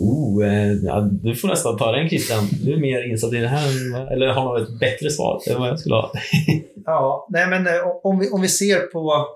Oh, 0.00 0.46
eh, 0.46 0.72
ja, 0.72 1.00
du 1.00 1.34
får 1.34 1.48
nästan 1.48 1.76
ta 1.76 1.92
den 1.92 2.08
Christian. 2.08 2.48
Du 2.62 2.72
är 2.72 2.80
mer 2.80 3.10
insatt 3.10 3.32
i 3.32 3.36
det 3.36 3.48
här, 3.48 3.68
eller 4.12 4.26
har 4.26 4.44
något 4.44 4.68
ett 4.68 4.80
bättre 4.80 5.10
svar 5.10 5.42
än 5.50 5.60
vad 5.60 5.68
jag 5.68 5.78
skulle 5.78 5.94
ha. 5.94 6.12
ja, 6.84 7.26
nej 7.30 7.46
men 7.46 7.66
eh, 7.66 7.72
om 8.02 8.18
vi, 8.18 8.30
om 8.30 8.40
vi 8.40 8.48
ser 8.48 8.78
på 8.78 9.26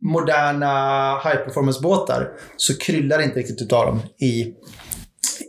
moderna 0.00 1.14
high 1.24 1.36
performance-båtar 1.36 2.28
så 2.56 2.78
kryllar 2.78 3.18
det 3.18 3.24
inte 3.24 3.38
riktigt 3.38 3.62
utav 3.62 3.86
dem 3.86 4.00
i 4.20 4.54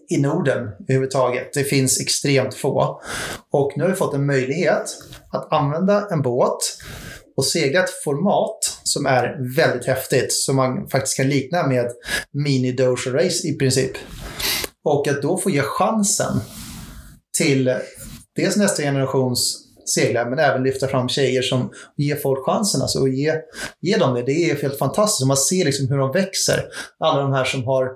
i 0.09 0.17
Norden 0.17 0.69
överhuvudtaget. 0.79 1.53
Det 1.53 1.63
finns 1.63 1.99
extremt 2.01 2.55
få. 2.55 3.01
Och 3.51 3.73
nu 3.75 3.83
har 3.83 3.89
vi 3.89 3.95
fått 3.95 4.13
en 4.13 4.25
möjlighet 4.25 4.97
att 5.31 5.53
använda 5.53 6.07
en 6.11 6.21
båt 6.21 6.57
och 7.37 7.45
segla 7.45 7.83
ett 7.83 8.03
format 8.03 8.79
som 8.83 9.05
är 9.05 9.55
väldigt 9.55 9.87
häftigt, 9.87 10.33
som 10.33 10.55
man 10.55 10.87
faktiskt 10.87 11.17
kan 11.17 11.29
likna 11.29 11.67
med 11.67 11.91
mini 12.31 12.71
doja 12.71 13.13
race 13.13 13.47
i 13.47 13.57
princip. 13.57 13.91
Och 14.83 15.07
att 15.07 15.21
då 15.21 15.37
få 15.37 15.49
ge 15.49 15.61
chansen 15.61 16.39
till 17.37 17.73
dels 18.35 18.57
nästa 18.57 18.83
generations 18.83 19.62
seglare, 19.89 20.29
men 20.29 20.39
även 20.39 20.63
lyfta 20.63 20.87
fram 20.87 21.09
tjejer 21.09 21.41
som 21.41 21.71
ger 21.97 22.15
folk 22.15 22.45
chansen. 22.45 22.81
Alltså, 22.81 22.99
och 22.99 23.09
ge, 23.09 23.33
ge 23.81 23.97
dem 23.97 24.13
det. 24.13 24.21
Det 24.21 24.49
är 24.49 24.61
helt 24.61 24.77
fantastiskt. 24.77 25.27
Man 25.27 25.37
ser 25.37 25.65
liksom 25.65 25.87
hur 25.87 25.97
de 25.97 26.11
växer. 26.11 26.63
Alla 26.99 27.21
de 27.21 27.33
här 27.33 27.43
som 27.43 27.63
har 27.63 27.91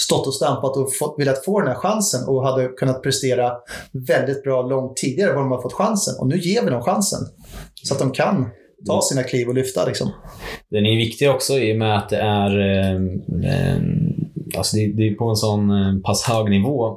stått 0.00 0.26
och 0.26 0.34
stampat 0.34 0.76
och 0.76 0.94
fått, 0.94 1.14
velat 1.18 1.44
få 1.44 1.60
den 1.60 1.68
här 1.68 1.76
chansen 1.76 2.28
och 2.28 2.46
hade 2.46 2.68
kunnat 2.68 3.02
prestera 3.02 3.52
väldigt 4.08 4.42
bra 4.42 4.62
långt 4.62 4.96
tidigare 4.96 5.32
vad 5.32 5.42
de 5.42 5.50
har 5.50 5.62
fått 5.62 5.72
chansen. 5.72 6.14
Och 6.20 6.26
nu 6.26 6.38
ger 6.38 6.62
vi 6.62 6.70
dem 6.70 6.82
chansen. 6.82 7.20
Så 7.82 7.94
att 7.94 8.00
de 8.00 8.12
kan 8.12 8.50
ta 8.86 9.02
sina 9.02 9.22
kliv 9.22 9.48
och 9.48 9.54
lyfta. 9.54 9.86
Liksom. 9.86 10.10
Den 10.70 10.86
är 10.86 10.96
viktig 10.96 11.30
också 11.30 11.58
i 11.58 11.72
och 11.72 11.78
med 11.78 11.98
att 11.98 12.08
det 12.08 12.16
är, 12.16 12.60
eh, 12.60 12.94
eh, 13.50 13.82
alltså 14.56 14.76
det, 14.76 14.92
det 14.92 15.08
är 15.08 15.14
på 15.14 15.28
en 15.28 15.36
sån 15.36 15.70
eh, 15.70 16.00
pass 16.04 16.22
hög 16.22 16.50
nivå. 16.50 16.96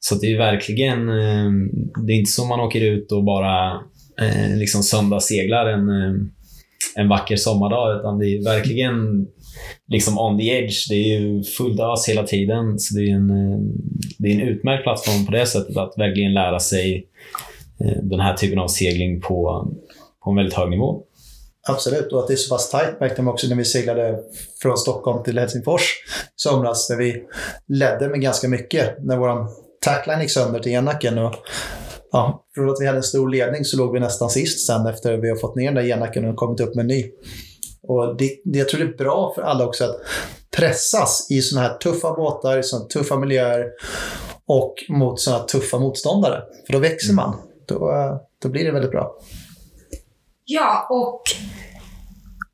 Så 0.00 0.14
det 0.14 0.32
är 0.32 0.38
verkligen, 0.38 1.08
eh, 1.08 1.50
det 2.06 2.12
är 2.12 2.16
inte 2.16 2.30
så 2.30 2.44
man 2.44 2.60
åker 2.60 2.80
ut 2.80 3.12
och 3.12 3.24
bara 3.24 3.72
eh, 4.20 4.56
liksom 4.56 4.82
söndagsseglar 4.82 5.66
en, 5.66 5.88
eh, 5.88 6.14
en 6.96 7.08
vacker 7.08 7.36
sommardag, 7.36 8.00
utan 8.00 8.18
det 8.18 8.26
är 8.26 8.44
verkligen 8.44 9.26
liksom 9.88 10.18
on 10.18 10.38
the 10.38 10.48
edge. 10.48 10.88
Det 10.88 10.94
är 10.94 11.20
ju 11.20 11.42
fullt 11.42 11.80
ös 11.80 12.08
hela 12.08 12.22
tiden. 12.22 12.78
Så 12.78 12.94
det 12.94 13.10
är, 13.10 13.14
en, 13.14 13.28
det 14.18 14.28
är 14.28 14.34
en 14.34 14.48
utmärkt 14.48 14.82
plattform 14.82 15.26
på 15.26 15.32
det 15.32 15.46
sättet 15.46 15.76
att 15.76 15.94
verkligen 15.96 16.34
lära 16.34 16.60
sig 16.60 17.06
den 18.02 18.20
här 18.20 18.34
typen 18.34 18.58
av 18.58 18.68
segling 18.68 19.20
på, 19.20 19.68
på 20.24 20.30
en 20.30 20.36
väldigt 20.36 20.54
hög 20.54 20.70
nivå. 20.70 21.02
Absolut, 21.68 22.12
och 22.12 22.18
att 22.18 22.26
det 22.28 22.34
är 22.34 22.36
så 22.36 22.54
pass 22.54 22.70
tajt 22.70 23.00
märkte 23.00 23.22
man 23.22 23.34
också 23.34 23.48
när 23.48 23.56
vi 23.56 23.64
seglade 23.64 24.18
från 24.62 24.76
Stockholm 24.76 25.24
till 25.24 25.38
Helsingfors 25.38 25.82
i 25.82 26.32
somras, 26.36 26.88
där 26.88 26.96
vi 26.96 27.22
ledde 27.68 28.08
med 28.08 28.20
ganska 28.20 28.48
mycket. 28.48 29.04
När 29.04 29.16
våran 29.16 29.48
tackline 29.80 30.20
gick 30.20 30.30
sönder 30.30 30.60
till 30.60 30.72
enacken. 30.72 31.18
Och, 31.18 31.34
ja, 32.12 32.44
från 32.54 32.70
att 32.70 32.80
vi 32.80 32.86
hade 32.86 32.98
en 32.98 33.02
stor 33.02 33.28
ledning 33.28 33.64
så 33.64 33.76
låg 33.76 33.92
vi 33.92 34.00
nästan 34.00 34.30
sist 34.30 34.66
sen 34.66 34.86
efter 34.86 35.16
vi 35.16 35.28
har 35.28 35.36
fått 35.36 35.56
ner 35.56 35.72
den 35.72 35.74
där 35.74 35.92
enacken 35.92 36.28
och 36.28 36.36
kommit 36.36 36.60
upp 36.60 36.74
med 36.74 36.82
en 36.82 36.86
ny. 36.86 37.04
Och 37.82 38.16
det, 38.16 38.40
det, 38.44 38.58
jag 38.58 38.68
tror 38.68 38.80
det 38.80 38.86
är 38.86 38.96
bra 38.96 39.32
för 39.34 39.42
alla 39.42 39.66
också 39.66 39.84
att 39.84 39.96
pressas 40.56 41.26
i 41.30 41.42
sådana 41.42 41.68
här 41.68 41.74
tuffa 41.74 42.14
båtar, 42.14 42.58
i 42.58 42.62
sådana 42.62 42.88
tuffa 42.88 43.18
miljöer 43.18 43.66
och 44.46 44.74
mot 44.88 45.20
sådana 45.20 45.44
tuffa 45.44 45.78
motståndare. 45.78 46.42
För 46.66 46.72
då 46.72 46.78
växer 46.78 47.14
man. 47.14 47.36
Då, 47.66 47.90
då 48.42 48.48
blir 48.48 48.64
det 48.64 48.70
väldigt 48.70 48.90
bra. 48.90 49.16
Ja, 50.44 50.86
och 50.90 51.22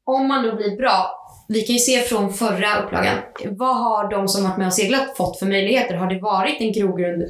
om 0.04 0.28
man 0.28 0.46
då 0.46 0.56
blir 0.56 0.76
bra, 0.76 1.23
vi 1.48 1.60
kan 1.60 1.74
ju 1.74 1.78
se 1.78 2.00
från 2.00 2.34
förra 2.34 2.82
upplagan, 2.82 3.18
vad 3.44 3.76
har 3.76 4.10
de 4.10 4.28
som 4.28 4.44
varit 4.44 4.58
med 4.58 4.66
och 4.66 4.72
seglat 4.72 5.16
fått 5.16 5.38
för 5.38 5.46
möjligheter? 5.46 5.94
Har 5.94 6.10
det 6.10 6.20
varit 6.20 6.60
en 6.60 6.72
grogrund 6.72 7.22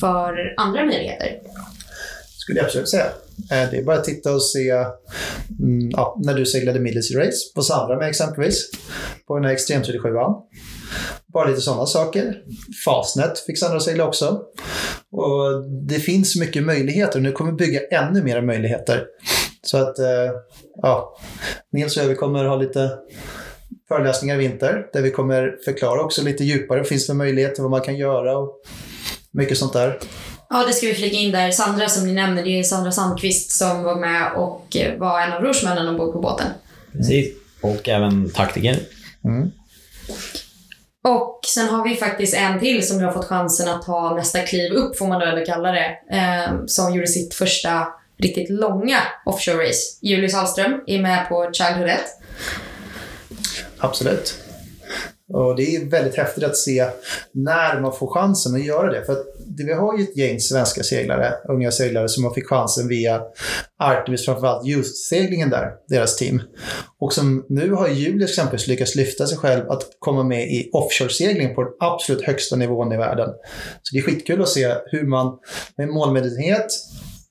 för 0.00 0.54
andra 0.56 0.84
möjligheter? 0.84 1.28
skulle 2.44 2.58
jag 2.58 2.66
absolut 2.66 2.88
säga. 2.88 3.06
Eh, 3.50 3.70
det 3.70 3.76
är 3.76 3.84
bara 3.84 3.96
att 3.96 4.04
titta 4.04 4.34
och 4.34 4.42
se 4.42 4.70
mm, 4.70 5.90
ja, 5.90 6.20
när 6.24 6.34
du 6.34 6.46
seglade 6.46 6.80
Middles 6.80 7.14
Race 7.14 7.38
på 7.54 7.62
Sandra 7.62 7.98
med 7.98 8.08
exempelvis. 8.08 8.70
På 9.26 9.36
den 9.36 9.44
här 9.44 9.52
Extrem 9.52 9.82
37 9.82 10.08
Bara 11.26 11.48
lite 11.48 11.60
sådana 11.60 11.86
saker. 11.86 12.34
Fastnet 12.84 13.38
fick 13.38 13.58
Sandra 13.58 13.80
segla 13.80 14.06
också. 14.06 14.40
Och 15.12 15.64
det 15.88 15.98
finns 15.98 16.36
mycket 16.36 16.62
möjligheter 16.62 17.18
och 17.18 17.22
nu 17.22 17.32
kommer 17.32 17.50
vi 17.50 17.56
bygga 17.56 17.80
ännu 17.90 18.22
mer 18.22 18.42
möjligheter. 18.42 19.04
Så 19.64 19.78
att, 19.78 19.98
eh, 19.98 20.30
ja, 20.82 21.16
Nils 21.72 21.96
och 21.96 22.02
jag 22.02 22.08
vi 22.08 22.14
kommer 22.14 22.44
ha 22.44 22.56
lite 22.56 22.90
föreläsningar 23.88 24.34
i 24.34 24.38
vinter 24.38 24.86
där 24.92 25.02
vi 25.02 25.10
kommer 25.10 25.56
förklara 25.64 26.02
också 26.02 26.22
lite 26.22 26.44
djupare 26.44 26.84
finns 26.84 27.06
för 27.06 27.14
möjligheter, 27.14 27.62
vad 27.62 27.70
man 27.70 27.80
kan 27.80 27.96
göra 27.96 28.38
och 28.38 28.62
mycket 29.30 29.58
sånt 29.58 29.72
där. 29.72 29.98
Ja, 30.50 30.64
det 30.66 30.72
ska 30.72 30.86
vi 30.86 30.94
flika 30.94 31.16
in 31.16 31.32
där. 31.32 31.50
Sandra 31.50 31.88
som 31.88 32.06
ni 32.06 32.12
nämner, 32.12 32.42
det 32.42 32.58
är 32.58 32.62
Sandra 32.62 32.92
Sandqvist 32.92 33.50
som 33.50 33.82
var 33.82 33.96
med 33.96 34.32
och 34.36 34.76
var 34.98 35.20
en 35.20 35.32
av 35.32 35.42
rorsmännen 35.42 35.88
ombord 35.88 36.12
på 36.12 36.20
båten. 36.20 36.46
Precis, 36.92 37.34
och 37.60 37.88
även 37.88 38.30
taktiker. 38.30 38.78
Mm. 39.24 39.50
Och 41.04 41.40
sen 41.46 41.68
har 41.68 41.88
vi 41.88 41.96
faktiskt 41.96 42.34
en 42.34 42.60
till 42.60 42.86
som 42.86 43.02
har 43.02 43.12
fått 43.12 43.24
chansen 43.24 43.68
att 43.68 43.82
ta 43.82 44.14
nästa 44.14 44.40
kliv 44.40 44.72
upp, 44.72 44.98
får 44.98 45.06
man 45.06 45.20
då 45.20 45.26
ändå 45.26 45.44
kalla 45.44 45.72
det, 45.72 45.98
eh, 46.10 46.66
som 46.66 46.94
gjorde 46.94 47.06
sitt 47.06 47.34
första 47.34 47.86
riktigt 48.16 48.50
långa 48.50 48.98
offshore 49.26 49.68
race. 49.68 49.98
Julius 50.02 50.34
Hallström 50.34 50.80
är 50.86 51.02
med 51.02 51.28
på 51.28 51.50
Childhood 51.52 51.88
1. 51.88 52.00
Absolut. 53.78 54.34
Och 55.32 55.56
det 55.56 55.76
är 55.76 55.90
väldigt 55.90 56.16
häftigt 56.16 56.44
att 56.44 56.56
se 56.56 56.86
när 57.32 57.80
man 57.80 57.92
får 57.92 58.06
chansen 58.06 58.54
att 58.54 58.64
göra 58.64 58.92
det. 58.92 59.04
För 59.04 59.12
att 59.12 59.26
vi 59.56 59.72
har 59.72 59.98
ju 59.98 60.04
ett 60.04 60.16
gäng 60.16 60.40
svenska 60.40 60.82
seglare, 60.82 61.32
unga 61.48 61.70
seglare, 61.70 62.08
som 62.08 62.24
har 62.24 62.34
fick 62.34 62.46
chansen 62.46 62.88
via 62.88 63.22
Artemis, 63.78 64.24
framförallt 64.24 64.66
Youth-seglingen 64.66 65.50
där, 65.50 65.72
deras 65.88 66.16
team. 66.16 66.42
Och 67.00 67.12
som 67.12 67.46
nu 67.48 67.70
har 67.70 67.88
Julius 67.88 68.30
exempelvis 68.30 68.66
lyckats 68.66 68.94
lyfta 68.94 69.26
sig 69.26 69.38
själv 69.38 69.70
att 69.70 69.82
komma 69.98 70.22
med 70.22 70.42
i 70.42 70.70
offshore-segling 70.72 71.54
på 71.54 71.62
den 71.62 71.72
absolut 71.80 72.22
högsta 72.22 72.56
nivån 72.56 72.92
i 72.92 72.96
världen. 72.96 73.28
Så 73.82 73.94
det 73.94 73.98
är 73.98 74.02
skitkul 74.02 74.42
att 74.42 74.48
se 74.48 74.74
hur 74.86 75.06
man 75.06 75.38
med 75.76 75.88
målmedvetenhet 75.88 76.66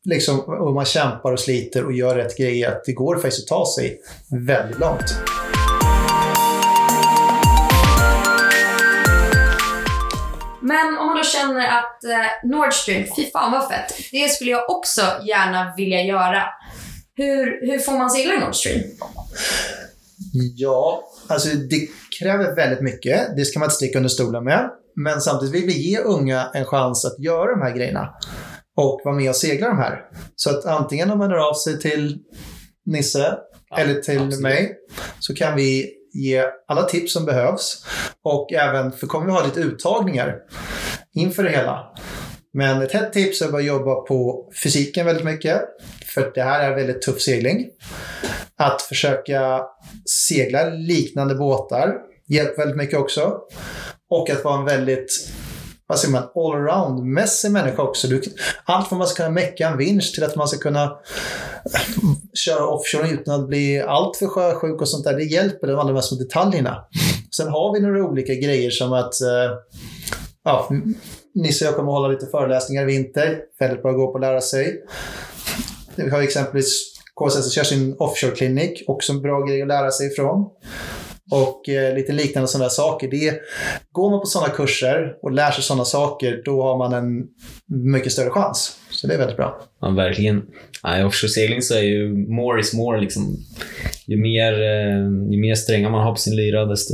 liksom, 0.05 0.39
och 0.39 0.73
man 0.73 0.85
kämpar 0.85 1.31
och 1.31 1.39
sliter 1.39 1.85
och 1.85 1.93
gör 1.93 2.15
rätt 2.15 2.37
grejer, 2.37 2.71
att 2.71 2.85
det 2.85 2.93
går 2.93 3.15
faktiskt 3.15 3.43
att 3.43 3.47
ta 3.47 3.65
sig 3.75 3.99
väldigt 4.47 4.79
långt. 4.79 5.15
Men 10.61 10.97
om 10.97 11.05
man 11.05 11.17
då 11.17 11.23
känner 11.23 11.67
att 11.67 12.03
eh, 12.03 12.49
Nordstream, 12.49 13.03
fy 13.15 13.31
fan 13.31 13.51
vad 13.51 13.67
fett. 13.67 13.93
Det 14.11 14.31
skulle 14.31 14.51
jag 14.51 14.69
också 14.69 15.01
gärna 15.01 15.73
vilja 15.77 16.01
göra. 16.01 16.43
Hur, 17.15 17.67
hur 17.71 17.79
får 17.79 17.91
man 17.91 18.09
segla 18.09 18.39
Nordstream? 18.39 18.81
Ja, 20.55 21.03
alltså 21.27 21.49
det 21.49 21.87
kräver 22.19 22.55
väldigt 22.55 22.81
mycket. 22.81 23.35
Det 23.35 23.45
ska 23.45 23.59
man 23.59 23.65
inte 23.65 23.75
sticka 23.75 23.97
under 23.97 24.09
stolen 24.09 24.43
med. 24.43 24.69
Men 24.95 25.21
samtidigt 25.21 25.55
vill 25.55 25.65
vi 25.65 25.89
ge 25.89 25.99
unga 25.99 26.49
en 26.53 26.65
chans 26.65 27.05
att 27.05 27.19
göra 27.19 27.51
de 27.55 27.61
här 27.61 27.75
grejerna 27.75 28.13
och 28.77 29.01
vara 29.03 29.15
med 29.15 29.29
och 29.29 29.35
segla 29.35 29.67
de 29.67 29.77
här. 29.77 30.01
Så 30.35 30.49
att 30.49 30.65
antingen 30.65 31.11
om 31.11 31.17
man 31.17 31.31
hör 31.31 31.49
av 31.49 31.53
sig 31.53 31.79
till 31.79 32.17
Nisse 32.85 33.37
ja, 33.69 33.77
eller 33.77 34.01
till 34.01 34.21
absolut. 34.21 34.41
mig 34.41 34.77
så 35.19 35.35
kan 35.35 35.55
vi 35.55 35.93
ge 36.13 36.43
alla 36.67 36.83
tips 36.83 37.13
som 37.13 37.25
behövs. 37.25 37.85
Och 38.23 38.53
även, 38.53 38.91
för 38.91 39.07
kommer 39.07 39.25
vi 39.25 39.31
ha 39.31 39.45
lite 39.45 39.59
uttagningar 39.59 40.35
inför 41.13 41.43
det 41.43 41.49
hela. 41.49 41.93
Men 42.53 42.81
ett 42.81 42.91
hett 42.91 43.13
tips 43.13 43.41
är 43.41 43.55
att 43.55 43.65
jobba 43.65 43.95
på 43.95 44.49
fysiken 44.63 45.05
väldigt 45.05 45.25
mycket. 45.25 45.61
För 46.05 46.31
det 46.35 46.43
här 46.43 46.71
är 46.71 46.75
väldigt 46.75 47.01
tuff 47.01 47.21
segling. 47.21 47.65
Att 48.55 48.81
försöka 48.81 49.61
segla 50.29 50.69
liknande 50.69 51.35
båtar 51.35 51.93
hjälper 52.27 52.57
väldigt 52.57 52.77
mycket 52.77 52.99
också. 52.99 53.39
Och 54.09 54.29
att 54.29 54.43
vara 54.43 54.59
en 54.59 54.65
väldigt 54.65 55.31
vad 55.87 55.99
säger 55.99 56.11
man, 56.11 56.23
allround-mässig 56.35 57.51
människa 57.51 57.81
också. 57.81 58.07
Du, 58.07 58.21
allt 58.65 58.87
från 58.87 58.97
att 58.97 58.99
man 58.99 59.07
ska 59.07 59.23
kunna 59.23 59.35
mecka 59.35 59.67
en 59.67 59.77
vinsch 59.77 60.13
till 60.13 60.23
att 60.23 60.35
man 60.35 60.47
ska 60.47 60.57
kunna 60.57 60.97
köra 62.33 62.67
offshore 62.67 63.09
utan 63.09 63.41
att 63.41 63.47
bli 63.47 63.81
alltför 63.81 64.27
sjösjuk 64.27 64.81
och 64.81 64.87
sånt 64.87 65.03
där. 65.03 65.17
Det 65.17 65.23
hjälper 65.23 65.67
de 65.67 65.79
allra 65.79 65.93
mest 65.93 66.11
med 66.11 66.19
detaljerna. 66.19 66.85
Sen 67.35 67.47
har 67.47 67.73
vi 67.73 67.79
några 67.79 68.03
olika 68.03 68.33
grejer 68.33 68.71
som 68.71 68.93
att 68.93 69.21
eh, 69.21 69.51
ja, 70.43 70.69
Nisse 71.35 71.65
och 71.65 71.67
jag 71.67 71.75
kommer 71.75 71.91
att 71.91 71.95
hålla 71.95 72.07
lite 72.07 72.25
föreläsningar 72.25 72.83
i 72.83 72.85
vinter. 72.85 73.39
Väldigt 73.59 73.81
bra 73.81 73.91
att 73.91 73.97
gå 73.97 74.07
på 74.07 74.13
och 74.13 74.19
lära 74.19 74.41
sig. 74.41 74.83
Vi 75.95 76.09
har 76.09 76.21
exempelvis 76.21 76.93
KSS 77.15 77.51
kör 77.51 77.63
sin 77.63 77.95
offshore-klinik, 77.99 78.83
också 78.87 79.13
en 79.13 79.21
bra 79.21 79.45
grej 79.45 79.61
att 79.61 79.67
lära 79.67 79.91
sig 79.91 80.07
ifrån 80.07 80.49
och 81.31 81.69
eh, 81.69 81.95
lite 81.95 82.13
liknande 82.13 82.47
sådana 82.47 82.69
saker. 82.69 83.07
Det, 83.07 83.39
går 83.91 84.11
man 84.11 84.19
på 84.19 84.25
sådana 84.25 84.53
kurser 84.53 85.15
och 85.21 85.31
lär 85.31 85.51
sig 85.51 85.63
sådana 85.63 85.85
saker, 85.85 86.41
då 86.45 86.63
har 86.63 86.77
man 86.77 86.93
en 86.93 87.27
mycket 87.65 88.11
större 88.11 88.29
chans. 88.29 88.77
Så 88.89 89.07
det 89.07 89.13
är 89.13 89.17
väldigt 89.17 89.37
bra. 89.37 89.61
Ja, 89.81 89.89
verkligen. 89.89 90.37
I 90.99 91.03
offshore-segling 91.03 91.61
så 91.61 91.73
är 91.73 91.81
ju 91.81 92.13
more 92.13 92.61
is 92.61 92.73
more. 92.73 93.01
Liksom. 93.01 93.37
Ju, 94.05 94.17
mer, 94.17 94.53
eh, 94.53 95.31
ju 95.31 95.41
mer 95.41 95.55
strängar 95.55 95.89
man 95.89 96.03
har 96.03 96.11
på 96.11 96.19
sin 96.19 96.35
lyra, 96.35 96.65
desto, 96.65 96.93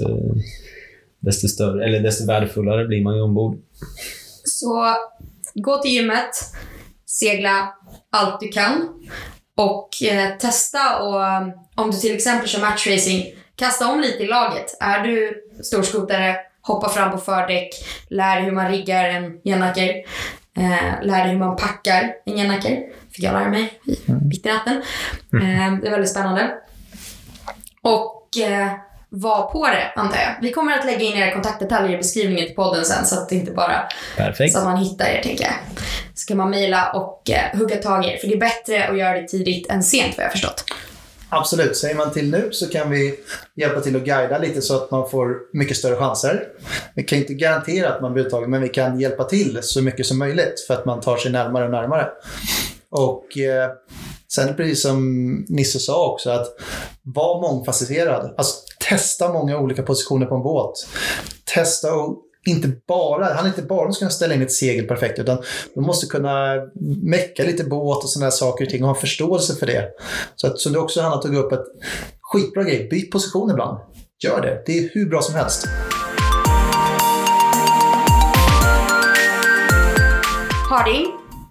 desto, 1.19 1.47
större, 1.47 1.85
eller 1.85 1.99
desto 1.99 2.25
värdefullare 2.27 2.85
blir 2.85 3.03
man 3.03 3.15
ju 3.15 3.21
ombord. 3.21 3.57
Så 4.43 4.95
gå 5.55 5.81
till 5.81 5.91
gymmet, 5.91 6.29
segla 7.05 7.73
allt 8.11 8.39
du 8.39 8.47
kan 8.47 8.89
och 9.57 10.03
eh, 10.03 10.37
testa. 10.37 10.99
Och 10.99 11.15
Om 11.83 11.91
du 11.91 11.97
till 11.97 12.15
exempel 12.15 12.47
kör 12.47 12.61
matchracing, 12.61 13.25
kasta 13.59 13.87
om 13.87 13.99
lite 13.99 14.23
i 14.23 14.27
laget. 14.27 14.77
Är 14.79 15.03
du 15.03 15.43
storskotare, 15.63 16.35
hoppa 16.61 16.89
fram 16.89 17.11
på 17.11 17.17
fördäck, 17.17 17.69
lär 18.09 18.35
dig 18.35 18.45
hur 18.45 18.51
man 18.51 18.71
riggar 18.71 19.03
en 19.03 19.41
genacker, 19.43 19.89
eh, 20.57 21.01
lär 21.01 21.23
dig 21.23 21.31
hur 21.31 21.39
man 21.39 21.55
packar 21.55 22.13
en 22.25 22.37
genacker. 22.37 22.83
fick 23.11 23.23
jag 23.23 23.33
lära 23.33 23.49
mig 23.49 23.79
mm. 24.07 24.27
mitt 24.27 24.45
i 24.45 24.49
natten. 24.49 24.77
Eh, 25.33 25.79
det 25.81 25.87
är 25.87 25.91
väldigt 25.91 26.11
spännande. 26.11 26.51
Och 27.81 28.37
eh, 28.37 28.71
vara 29.09 29.41
på 29.41 29.67
det, 29.67 29.91
antar 29.95 30.17
jag. 30.17 30.35
Vi 30.41 30.51
kommer 30.51 30.77
att 30.79 30.85
lägga 30.85 31.01
in 31.01 31.17
era 31.17 31.33
kontaktdetaljer 31.33 31.93
i 31.93 31.97
beskrivningen 31.97 32.45
till 32.45 32.55
podden 32.55 32.85
sen 32.85 33.05
så 33.05 33.15
att 33.15 33.29
det 33.29 33.35
inte 33.35 33.51
bara 33.51 33.89
Perfekt. 34.17 34.53
så 34.53 34.59
att 34.59 34.65
man 34.65 34.77
hittar 34.77 35.05
er, 35.05 35.21
tänker 35.23 35.43
jag. 35.43 35.53
Så 36.15 36.27
kan 36.27 36.37
man 36.37 36.49
mejla 36.49 36.91
och 36.91 37.29
eh, 37.29 37.59
hugga 37.59 37.75
tag 37.75 38.05
i 38.05 38.07
er, 38.07 38.17
för 38.17 38.27
det 38.27 38.33
är 38.33 38.39
bättre 38.39 38.87
att 38.87 38.97
göra 38.97 39.21
det 39.21 39.27
tidigt 39.27 39.69
än 39.69 39.83
sent, 39.83 40.17
vad 40.17 40.23
jag 40.23 40.29
har 40.29 40.31
förstått. 40.31 40.63
Absolut. 41.29 41.77
Säger 41.77 41.95
man 41.95 42.11
till 42.11 42.31
nu 42.31 42.49
så 42.51 42.69
kan 42.69 42.89
vi 42.89 43.19
hjälpa 43.55 43.81
till 43.81 43.95
att 43.95 44.03
guida 44.03 44.37
lite 44.37 44.61
så 44.61 44.75
att 44.75 44.91
man 44.91 45.09
får 45.09 45.37
mycket 45.53 45.77
större 45.77 45.95
chanser. 45.95 46.47
Vi 46.95 47.03
kan 47.03 47.17
inte 47.17 47.33
garantera 47.33 47.93
att 47.93 48.01
man 48.01 48.13
blir 48.13 48.25
uttagen, 48.25 48.49
men 48.49 48.61
vi 48.61 48.69
kan 48.69 48.99
hjälpa 48.99 49.23
till 49.23 49.59
så 49.61 49.81
mycket 49.81 50.05
som 50.05 50.19
möjligt 50.19 50.65
för 50.67 50.73
att 50.73 50.85
man 50.85 51.01
tar 51.01 51.17
sig 51.17 51.31
närmare 51.31 51.65
och 51.65 51.71
närmare. 51.71 52.07
Och 52.89 53.37
eh, 53.37 53.69
sen 54.33 54.55
precis 54.55 54.81
som 54.81 55.29
Nisse 55.49 55.79
sa 55.79 56.11
också, 56.11 56.29
att 56.29 56.47
vara 57.03 57.41
mångfacetterad. 57.41 58.33
Alltså 58.37 58.55
testa 58.89 59.33
många 59.33 59.59
olika 59.59 59.83
positioner 59.83 60.25
på 60.25 60.35
en 60.35 60.43
båt. 60.43 60.73
Testa 61.53 61.93
och 61.93 62.23
inte 62.49 62.71
bara, 62.87 63.33
han 63.33 63.45
är 63.45 63.49
inte 63.49 63.61
bara 63.61 63.91
ska 63.91 64.09
ställa 64.09 64.33
in 64.33 64.41
ett 64.41 64.51
segel 64.51 64.85
perfekt, 64.87 65.19
utan 65.19 65.37
de 65.75 65.83
måste 65.83 66.05
kunna 66.05 66.55
mecka 67.03 67.43
lite 67.43 67.63
båt 67.63 68.03
och 68.03 68.09
sådana 68.09 68.31
saker 68.31 68.65
och 68.65 68.71
ting 68.71 68.83
och 68.83 68.89
ha 68.89 68.95
förståelse 68.95 69.55
för 69.55 69.65
det. 69.65 69.89
Så 70.35 70.47
att, 70.47 70.59
som 70.59 70.73
du 70.73 70.79
också 70.79 71.01
Hanna 71.01 71.17
tog 71.17 71.35
upp, 71.35 71.51
att 71.51 71.65
skitbra 72.21 72.63
grej, 72.63 72.87
byt 72.91 73.11
position 73.11 73.51
ibland. 73.51 73.77
Gör 74.23 74.41
det, 74.41 74.63
det 74.65 74.79
är 74.79 74.89
hur 74.93 75.09
bra 75.09 75.21
som 75.21 75.35
helst. 75.35 75.67
Harding, 80.69 81.05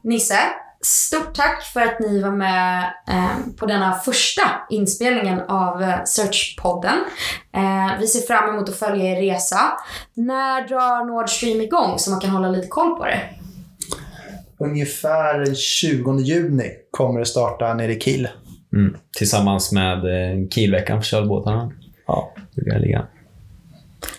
Nisse, 0.05 0.39
stort 0.85 1.35
tack 1.35 1.63
för 1.63 1.81
att 1.81 2.01
ni 2.01 2.23
var 2.23 2.31
med 2.31 2.93
eh, 3.09 3.37
på 3.59 3.67
denna 3.67 3.93
första 3.95 4.43
inspelningen 4.71 5.41
av 5.41 5.83
eh, 5.83 5.89
Search-podden. 5.89 6.97
Eh, 7.57 7.99
vi 8.01 8.07
ser 8.07 8.21
fram 8.27 8.55
emot 8.55 8.69
att 8.69 8.77
följa 8.77 9.05
er 9.05 9.17
resa. 9.21 9.59
När 10.15 10.69
drar 10.69 11.05
Nord 11.05 11.31
Stream 11.31 11.61
igång 11.61 11.99
så 11.99 12.11
man 12.11 12.21
kan 12.21 12.31
hålla 12.31 12.49
lite 12.49 12.69
koll 12.69 12.97
på 12.97 13.05
det? 13.05 13.21
Ungefär 14.61 15.39
den 15.39 15.55
20 15.55 16.19
juni 16.21 16.71
kommer 16.91 17.21
det 17.21 17.27
starta 17.27 17.75
nere 17.75 17.93
i 17.93 18.01
Kiel. 18.01 18.29
Mm. 18.73 18.97
Tillsammans 19.17 19.73
med 19.73 20.03
Kielveckan 20.53 21.03
för 21.03 21.07
kölbåtarna. 21.07 21.73
Ja. 22.07 22.35
Ligga. 22.55 23.07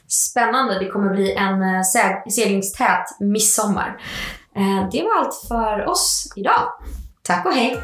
Spännande. 0.07 0.79
Det 0.79 0.85
kommer 0.89 1.13
bli 1.13 1.33
en 1.33 1.63
seg- 1.63 2.29
seglingstät 2.29 3.05
midsommar. 3.19 3.97
Eh, 4.59 4.89
det 4.91 5.03
var 5.03 5.19
allt 5.19 5.35
för 5.47 5.89
oss 5.89 6.33
idag. 6.35 6.71
Tack 7.23 7.45
och 7.45 7.53
hej! 7.53 7.81